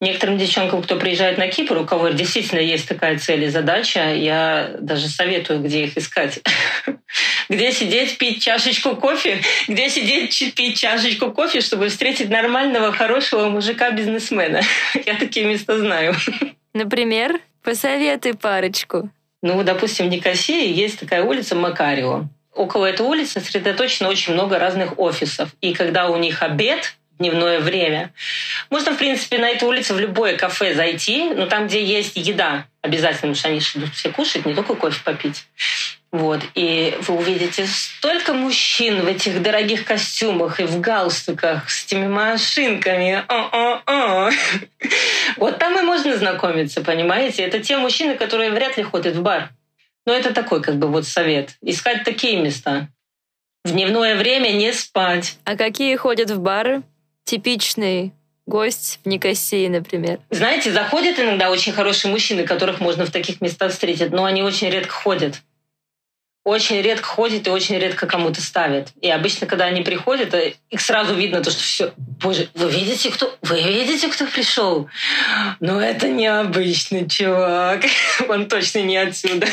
Некоторым 0.00 0.36
девчонкам, 0.36 0.82
кто 0.82 0.96
приезжает 0.96 1.38
на 1.38 1.46
Кипр, 1.46 1.78
у 1.78 1.84
кого 1.86 2.08
действительно 2.08 2.58
есть 2.58 2.88
такая 2.88 3.18
цель 3.18 3.44
и 3.44 3.48
задача, 3.48 4.12
я 4.12 4.74
даже 4.80 5.06
советую, 5.06 5.60
где 5.60 5.84
их 5.84 5.96
искать. 5.96 6.40
Где 7.48 7.70
сидеть, 7.72 8.16
пить 8.16 8.42
чашечку 8.42 8.96
кофе, 8.96 9.42
где 9.68 9.90
сидеть, 9.90 10.54
пить 10.54 10.80
чашечку 10.80 11.30
кофе, 11.32 11.60
чтобы 11.60 11.88
встретить 11.88 12.30
нормального, 12.30 12.90
хорошего 12.92 13.50
мужика-бизнесмена. 13.50 14.62
Я 15.06 15.14
такие 15.16 15.44
места 15.44 15.78
знаю. 15.78 16.14
Например, 16.72 17.38
посоветуй 17.62 18.34
парочку. 18.34 19.10
Ну, 19.42 19.62
допустим, 19.64 20.06
в 20.06 20.10
Никосии 20.10 20.72
есть 20.72 21.00
такая 21.00 21.24
улица 21.24 21.56
Макарио. 21.56 22.26
Около 22.54 22.86
этой 22.86 23.04
улицы 23.04 23.40
сосредоточено 23.40 24.08
очень 24.08 24.34
много 24.34 24.58
разных 24.58 24.98
офисов. 24.98 25.50
И 25.60 25.74
когда 25.74 26.08
у 26.08 26.16
них 26.16 26.42
обед, 26.42 26.94
дневное 27.18 27.60
время. 27.60 28.12
Можно, 28.70 28.92
в 28.92 28.98
принципе, 28.98 29.38
на 29.38 29.48
эту 29.48 29.66
улицу 29.66 29.94
в 29.94 30.00
любое 30.00 30.36
кафе 30.36 30.74
зайти, 30.74 31.30
но 31.30 31.46
там, 31.46 31.66
где 31.66 31.82
есть 31.84 32.16
еда, 32.16 32.66
обязательно, 32.80 33.32
потому 33.32 33.34
что 33.34 33.48
они 33.48 33.58
идут 33.58 33.94
все 33.94 34.10
кушать, 34.10 34.44
не 34.44 34.54
только 34.54 34.74
кофе 34.74 35.00
попить. 35.04 35.46
Вот. 36.12 36.42
И 36.54 36.94
вы 37.00 37.16
увидите 37.16 37.66
столько 37.66 38.34
мужчин 38.34 39.00
в 39.00 39.06
этих 39.06 39.40
дорогих 39.40 39.86
костюмах 39.86 40.60
и 40.60 40.64
в 40.64 40.78
галстуках 40.78 41.70
с 41.70 41.86
этими 41.86 42.06
машинками. 42.06 43.24
О-о-о. 43.26 44.30
Вот 45.38 45.58
там 45.58 45.78
и 45.78 45.82
можно 45.82 46.14
знакомиться, 46.16 46.82
понимаете? 46.82 47.42
Это 47.42 47.60
те 47.60 47.78
мужчины, 47.78 48.16
которые 48.16 48.50
вряд 48.50 48.76
ли 48.76 48.82
ходят 48.82 49.16
в 49.16 49.22
бар. 49.22 49.48
Но 50.04 50.12
это 50.12 50.34
такой 50.34 50.60
как 50.62 50.76
бы 50.76 50.88
вот 50.88 51.06
совет. 51.06 51.56
Искать 51.62 52.04
такие 52.04 52.36
места. 52.36 52.88
В 53.64 53.70
дневное 53.70 54.16
время 54.16 54.50
не 54.50 54.72
спать. 54.72 55.38
А 55.44 55.56
какие 55.56 55.96
ходят 55.96 56.30
в 56.30 56.40
бары? 56.40 56.82
Типичный 57.24 58.12
гость 58.46 58.98
в 59.04 59.08
Никосии, 59.08 59.68
например. 59.68 60.18
Знаете, 60.28 60.72
заходят 60.72 61.18
иногда 61.18 61.50
очень 61.50 61.72
хорошие 61.72 62.10
мужчины, 62.10 62.42
которых 62.44 62.80
можно 62.80 63.06
в 63.06 63.10
таких 63.10 63.40
местах 63.40 63.72
встретить, 63.72 64.10
но 64.10 64.24
они 64.24 64.42
очень 64.42 64.68
редко 64.68 64.92
ходят 64.92 65.40
очень 66.44 66.80
редко 66.82 67.06
ходят 67.06 67.46
и 67.46 67.50
очень 67.50 67.78
редко 67.78 68.06
кому-то 68.06 68.40
ставят. 68.40 68.88
И 69.00 69.08
обычно, 69.08 69.46
когда 69.46 69.66
они 69.66 69.82
приходят, 69.82 70.34
э, 70.34 70.54
их 70.70 70.80
сразу 70.80 71.14
видно 71.14 71.42
то, 71.42 71.50
что 71.50 71.62
все, 71.62 71.92
боже, 71.96 72.48
вы 72.54 72.70
видите, 72.70 73.10
кто, 73.10 73.36
вы 73.42 73.60
видите, 73.62 74.08
кто 74.08 74.26
пришел? 74.26 74.88
Но 75.60 75.80
это 75.80 76.08
необычный 76.08 77.08
чувак. 77.08 77.84
Он 78.28 78.48
точно 78.48 78.80
не 78.80 78.96
отсюда. 78.96 79.46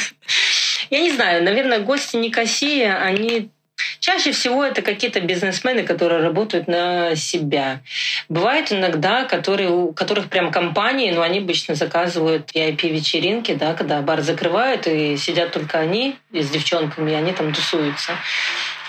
Я 0.89 1.02
не 1.02 1.12
знаю, 1.12 1.43
наверное, 1.43 1.80
гости 1.80 2.15
Никосии, 2.15 2.84
они 2.84 3.52
Чаще 4.00 4.32
всего 4.32 4.63
это 4.63 4.82
какие-то 4.82 5.22
бизнесмены, 5.22 5.84
которые 5.84 6.22
работают 6.22 6.68
на 6.68 7.15
себя. 7.15 7.82
Бывают 8.28 8.72
иногда, 8.72 9.26
которые, 9.26 9.70
у 9.70 9.94
которых 9.94 10.30
прям 10.30 10.52
компании, 10.52 11.12
но 11.12 11.22
они 11.22 11.39
обычно 11.39 11.76
заказывают 11.76 12.52
VIP-вечеринки, 12.54 13.54
да, 13.54 13.74
когда 13.74 14.02
бар 14.02 14.22
закрывают, 14.22 14.88
и 14.88 15.18
сидят 15.18 15.52
только 15.52 15.80
они 15.80 16.15
с 16.32 16.50
девчонками, 16.50 17.12
и 17.12 17.15
они 17.15 17.34
там 17.34 17.54
тусуются. 17.54 18.13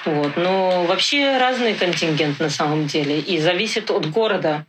Вот. 0.04 0.36
Но 0.36 0.84
вообще 0.84 1.36
разный 1.38 1.74
контингент 1.74 2.40
на 2.40 2.50
самом 2.50 2.86
деле. 2.86 3.20
И 3.20 3.38
зависит 3.38 3.90
от 3.90 4.10
города. 4.10 4.64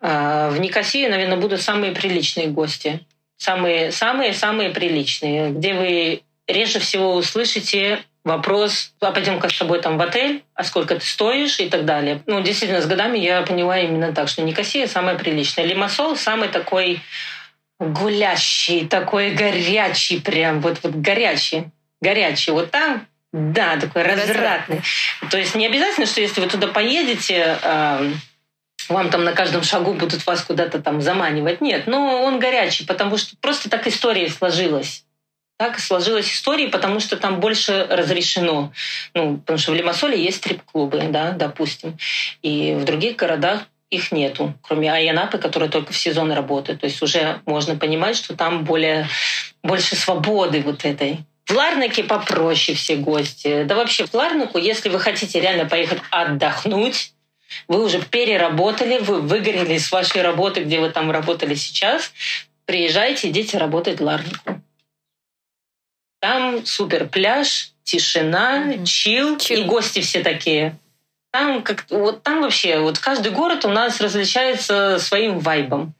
А, 0.00 0.50
в 0.50 0.60
Никосии, 0.60 1.06
наверное, 1.08 1.38
будут 1.38 1.60
самые 1.60 1.92
приличные 1.92 2.48
гости. 2.48 3.00
Самые, 3.36 3.92
самые, 3.92 4.32
самые 4.32 4.70
приличные, 4.70 5.50
где 5.50 5.74
вы 5.74 6.22
реже 6.48 6.80
всего 6.80 7.14
услышите 7.14 8.00
вопрос, 8.28 8.92
а 9.00 9.10
пойдем-ка 9.10 9.48
с 9.48 9.58
тобой 9.58 9.80
там 9.80 9.98
в 9.98 10.00
отель, 10.00 10.44
а 10.54 10.62
сколько 10.62 10.94
ты 10.94 11.04
стоишь 11.04 11.58
и 11.58 11.68
так 11.68 11.84
далее. 11.84 12.22
Ну, 12.26 12.40
действительно, 12.40 12.80
с 12.80 12.86
годами 12.86 13.18
я 13.18 13.42
поняла 13.42 13.80
именно 13.80 14.12
так, 14.12 14.28
что 14.28 14.42
Никосия 14.42 14.86
самая 14.86 15.16
приличная. 15.16 15.64
Лимассол 15.64 16.16
самый 16.16 16.48
такой 16.48 17.00
гулящий, 17.80 18.86
такой 18.86 19.30
горячий 19.30 20.20
прям, 20.20 20.60
вот, 20.60 20.78
вот 20.82 20.94
горячий, 20.94 21.64
горячий. 22.00 22.52
Вот 22.52 22.70
там 22.70 23.06
да, 23.32 23.76
такой 23.76 24.02
развратный. 24.02 24.82
То 25.30 25.38
есть 25.38 25.54
не 25.54 25.66
обязательно, 25.66 26.06
что 26.06 26.20
если 26.20 26.40
вы 26.40 26.46
туда 26.46 26.68
поедете, 26.68 27.58
вам 28.88 29.10
там 29.10 29.24
на 29.24 29.32
каждом 29.32 29.62
шагу 29.62 29.94
будут 29.94 30.24
вас 30.26 30.42
куда-то 30.42 30.80
там 30.80 31.00
заманивать. 31.00 31.60
Нет, 31.60 31.86
но 31.86 32.22
он 32.22 32.38
горячий, 32.38 32.84
потому 32.84 33.18
что 33.18 33.36
просто 33.40 33.68
так 33.68 33.86
история 33.86 34.28
сложилась 34.28 35.04
так 35.58 35.80
сложилась 35.80 36.32
история, 36.32 36.68
потому 36.68 37.00
что 37.00 37.16
там 37.16 37.40
больше 37.40 37.86
разрешено. 37.90 38.72
Ну, 39.12 39.38
потому 39.38 39.58
что 39.58 39.72
в 39.72 39.74
Лимассоле 39.74 40.22
есть 40.22 40.38
стрип-клубы, 40.38 41.08
да, 41.10 41.32
допустим. 41.32 41.98
И 42.42 42.74
в 42.74 42.84
других 42.84 43.16
городах 43.16 43.62
их 43.90 44.12
нету, 44.12 44.54
кроме 44.62 44.92
Айанапы, 44.92 45.38
которая 45.38 45.68
только 45.68 45.92
в 45.92 45.98
сезон 45.98 46.30
работает. 46.30 46.80
То 46.80 46.86
есть 46.86 47.02
уже 47.02 47.40
можно 47.44 47.74
понимать, 47.74 48.16
что 48.16 48.36
там 48.36 48.64
более, 48.64 49.08
больше 49.64 49.96
свободы 49.96 50.60
вот 50.60 50.84
этой. 50.84 51.18
В 51.44 51.52
Ларнаке 51.52 52.04
попроще 52.04 52.76
все 52.76 52.96
гости. 52.96 53.64
Да 53.64 53.74
вообще 53.74 54.06
в 54.06 54.14
Ларнаку, 54.14 54.58
если 54.58 54.90
вы 54.90 55.00
хотите 55.00 55.40
реально 55.40 55.64
поехать 55.64 56.00
отдохнуть, 56.10 57.14
вы 57.66 57.82
уже 57.82 58.00
переработали, 58.00 58.98
вы 58.98 59.22
выгорели 59.22 59.78
с 59.78 59.90
вашей 59.90 60.22
работы, 60.22 60.62
где 60.62 60.78
вы 60.78 60.90
там 60.90 61.10
работали 61.10 61.54
сейчас, 61.54 62.12
приезжайте, 62.66 63.30
идите 63.30 63.58
работать 63.58 63.98
в 63.98 64.04
Ларнаку. 64.04 64.62
Там 66.20 66.66
супер 66.66 67.08
пляж, 67.08 67.72
тишина, 67.84 68.64
mm-hmm. 68.64 68.84
чил, 68.84 69.38
чил, 69.38 69.60
и 69.60 69.64
гости 69.64 70.00
все 70.00 70.22
такие. 70.22 70.76
Там 71.30 71.62
как 71.62 71.84
вот 71.90 72.22
там 72.22 72.42
вообще 72.42 72.78
вот 72.78 72.98
каждый 72.98 73.32
город 73.32 73.64
у 73.64 73.68
нас 73.68 74.00
различается 74.00 74.98
своим 74.98 75.38
вайбом. 75.38 75.94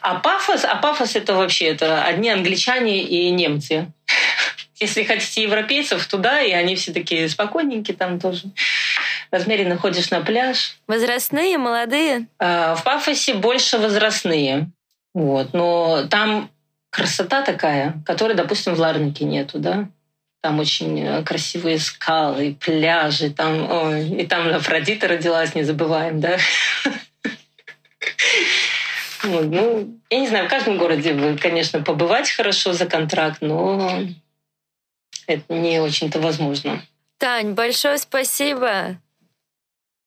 А 0.00 0.16
пафос, 0.16 0.64
а 0.64 0.76
пафос 0.76 1.16
это 1.16 1.34
вообще 1.34 1.66
это 1.66 2.02
одни 2.02 2.30
англичане 2.30 3.02
и 3.02 3.30
немцы. 3.30 3.86
Если 4.80 5.04
хотите 5.04 5.42
европейцев, 5.42 6.06
туда, 6.06 6.40
и 6.40 6.50
они 6.52 6.76
все 6.76 6.92
такие 6.92 7.28
спокойненькие 7.28 7.96
там 7.96 8.20
тоже. 8.20 8.44
Размеренно 9.30 9.78
ходишь 9.78 10.10
на 10.10 10.20
пляж. 10.20 10.76
Возрастные, 10.86 11.58
молодые? 11.58 12.26
А, 12.38 12.74
в 12.74 12.84
пафосе 12.84 13.34
больше 13.34 13.78
возрастные. 13.78 14.68
Вот. 15.14 15.52
Но 15.52 16.06
там 16.08 16.50
красота 16.94 17.42
такая, 17.42 18.00
которой, 18.06 18.34
допустим, 18.34 18.74
в 18.74 18.78
Ларнике 18.78 19.24
нету, 19.24 19.58
да? 19.58 19.88
Там 20.42 20.60
очень 20.60 21.00
э, 21.00 21.24
красивые 21.24 21.80
скалы, 21.80 22.56
пляжи, 22.60 23.30
там, 23.30 23.68
ой, 23.70 24.08
и 24.10 24.26
там 24.26 24.46
Афродита 24.54 25.08
родилась, 25.08 25.54
не 25.54 25.64
забываем, 25.64 26.20
да? 26.20 26.38
Ну, 29.26 29.98
я 30.10 30.20
не 30.20 30.28
знаю, 30.28 30.44
в 30.46 30.50
каждом 30.50 30.76
городе 30.76 31.38
конечно, 31.40 31.80
побывать 31.80 32.28
хорошо 32.28 32.74
за 32.74 32.84
контракт, 32.84 33.38
но 33.40 34.02
это 35.26 35.54
не 35.54 35.80
очень-то 35.80 36.20
возможно. 36.20 36.82
Тань, 37.16 37.52
большое 37.52 37.96
спасибо. 37.96 38.98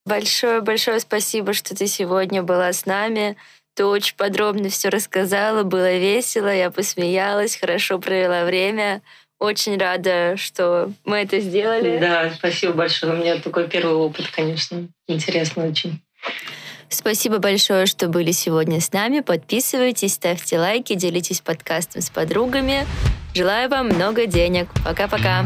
Большое-большое 0.05 0.99
спасибо, 0.99 1.53
что 1.53 1.75
ты 1.75 1.87
сегодня 1.87 2.43
была 2.43 2.71
с 2.71 2.85
нами. 2.85 3.37
Ты 3.77 3.85
очень 3.85 4.15
подробно 4.15 4.69
все 4.69 4.89
рассказала, 4.89 5.61
было 5.61 5.97
весело, 5.97 6.51
я 6.51 6.71
посмеялась, 6.71 7.55
хорошо 7.55 7.99
провела 7.99 8.43
время. 8.43 9.03
Очень 9.37 9.77
рада, 9.77 10.35
что 10.35 10.91
мы 11.05 11.17
это 11.17 11.39
сделали. 11.39 11.99
Да, 11.99 12.31
спасибо 12.35 12.73
большое. 12.73 13.13
У 13.13 13.17
меня 13.17 13.37
такой 13.37 13.67
первый 13.67 13.93
опыт, 13.93 14.31
конечно. 14.35 14.87
Интересно 15.07 15.67
очень. 15.67 16.01
Спасибо 16.89 17.37
большое, 17.37 17.85
что 17.85 18.07
были 18.07 18.31
сегодня 18.31 18.81
с 18.81 18.91
нами. 18.93 19.19
Подписывайтесь, 19.19 20.15
ставьте 20.15 20.57
лайки, 20.57 20.95
делитесь 20.95 21.41
подкастом 21.41 22.01
с 22.01 22.09
подругами. 22.09 22.87
Желаю 23.35 23.69
вам 23.69 23.89
много 23.89 24.25
денег. 24.25 24.69
Пока-пока. 24.83 25.45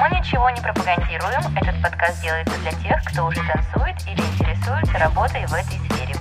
Мы 0.00 0.16
ничего 0.16 0.48
не 0.50 0.60
пропагандируем. 0.60 1.40
Этот 1.56 1.82
подкаст 1.82 2.22
делается 2.22 2.56
для 2.60 2.70
тех, 2.70 3.02
кто 3.04 3.26
уже 3.26 3.40
танцует 3.52 3.96
или 4.06 4.20
интересуется 4.20 4.96
работой 4.96 5.44
в 5.46 5.52
этой 5.52 5.76
сфере. 5.90 6.14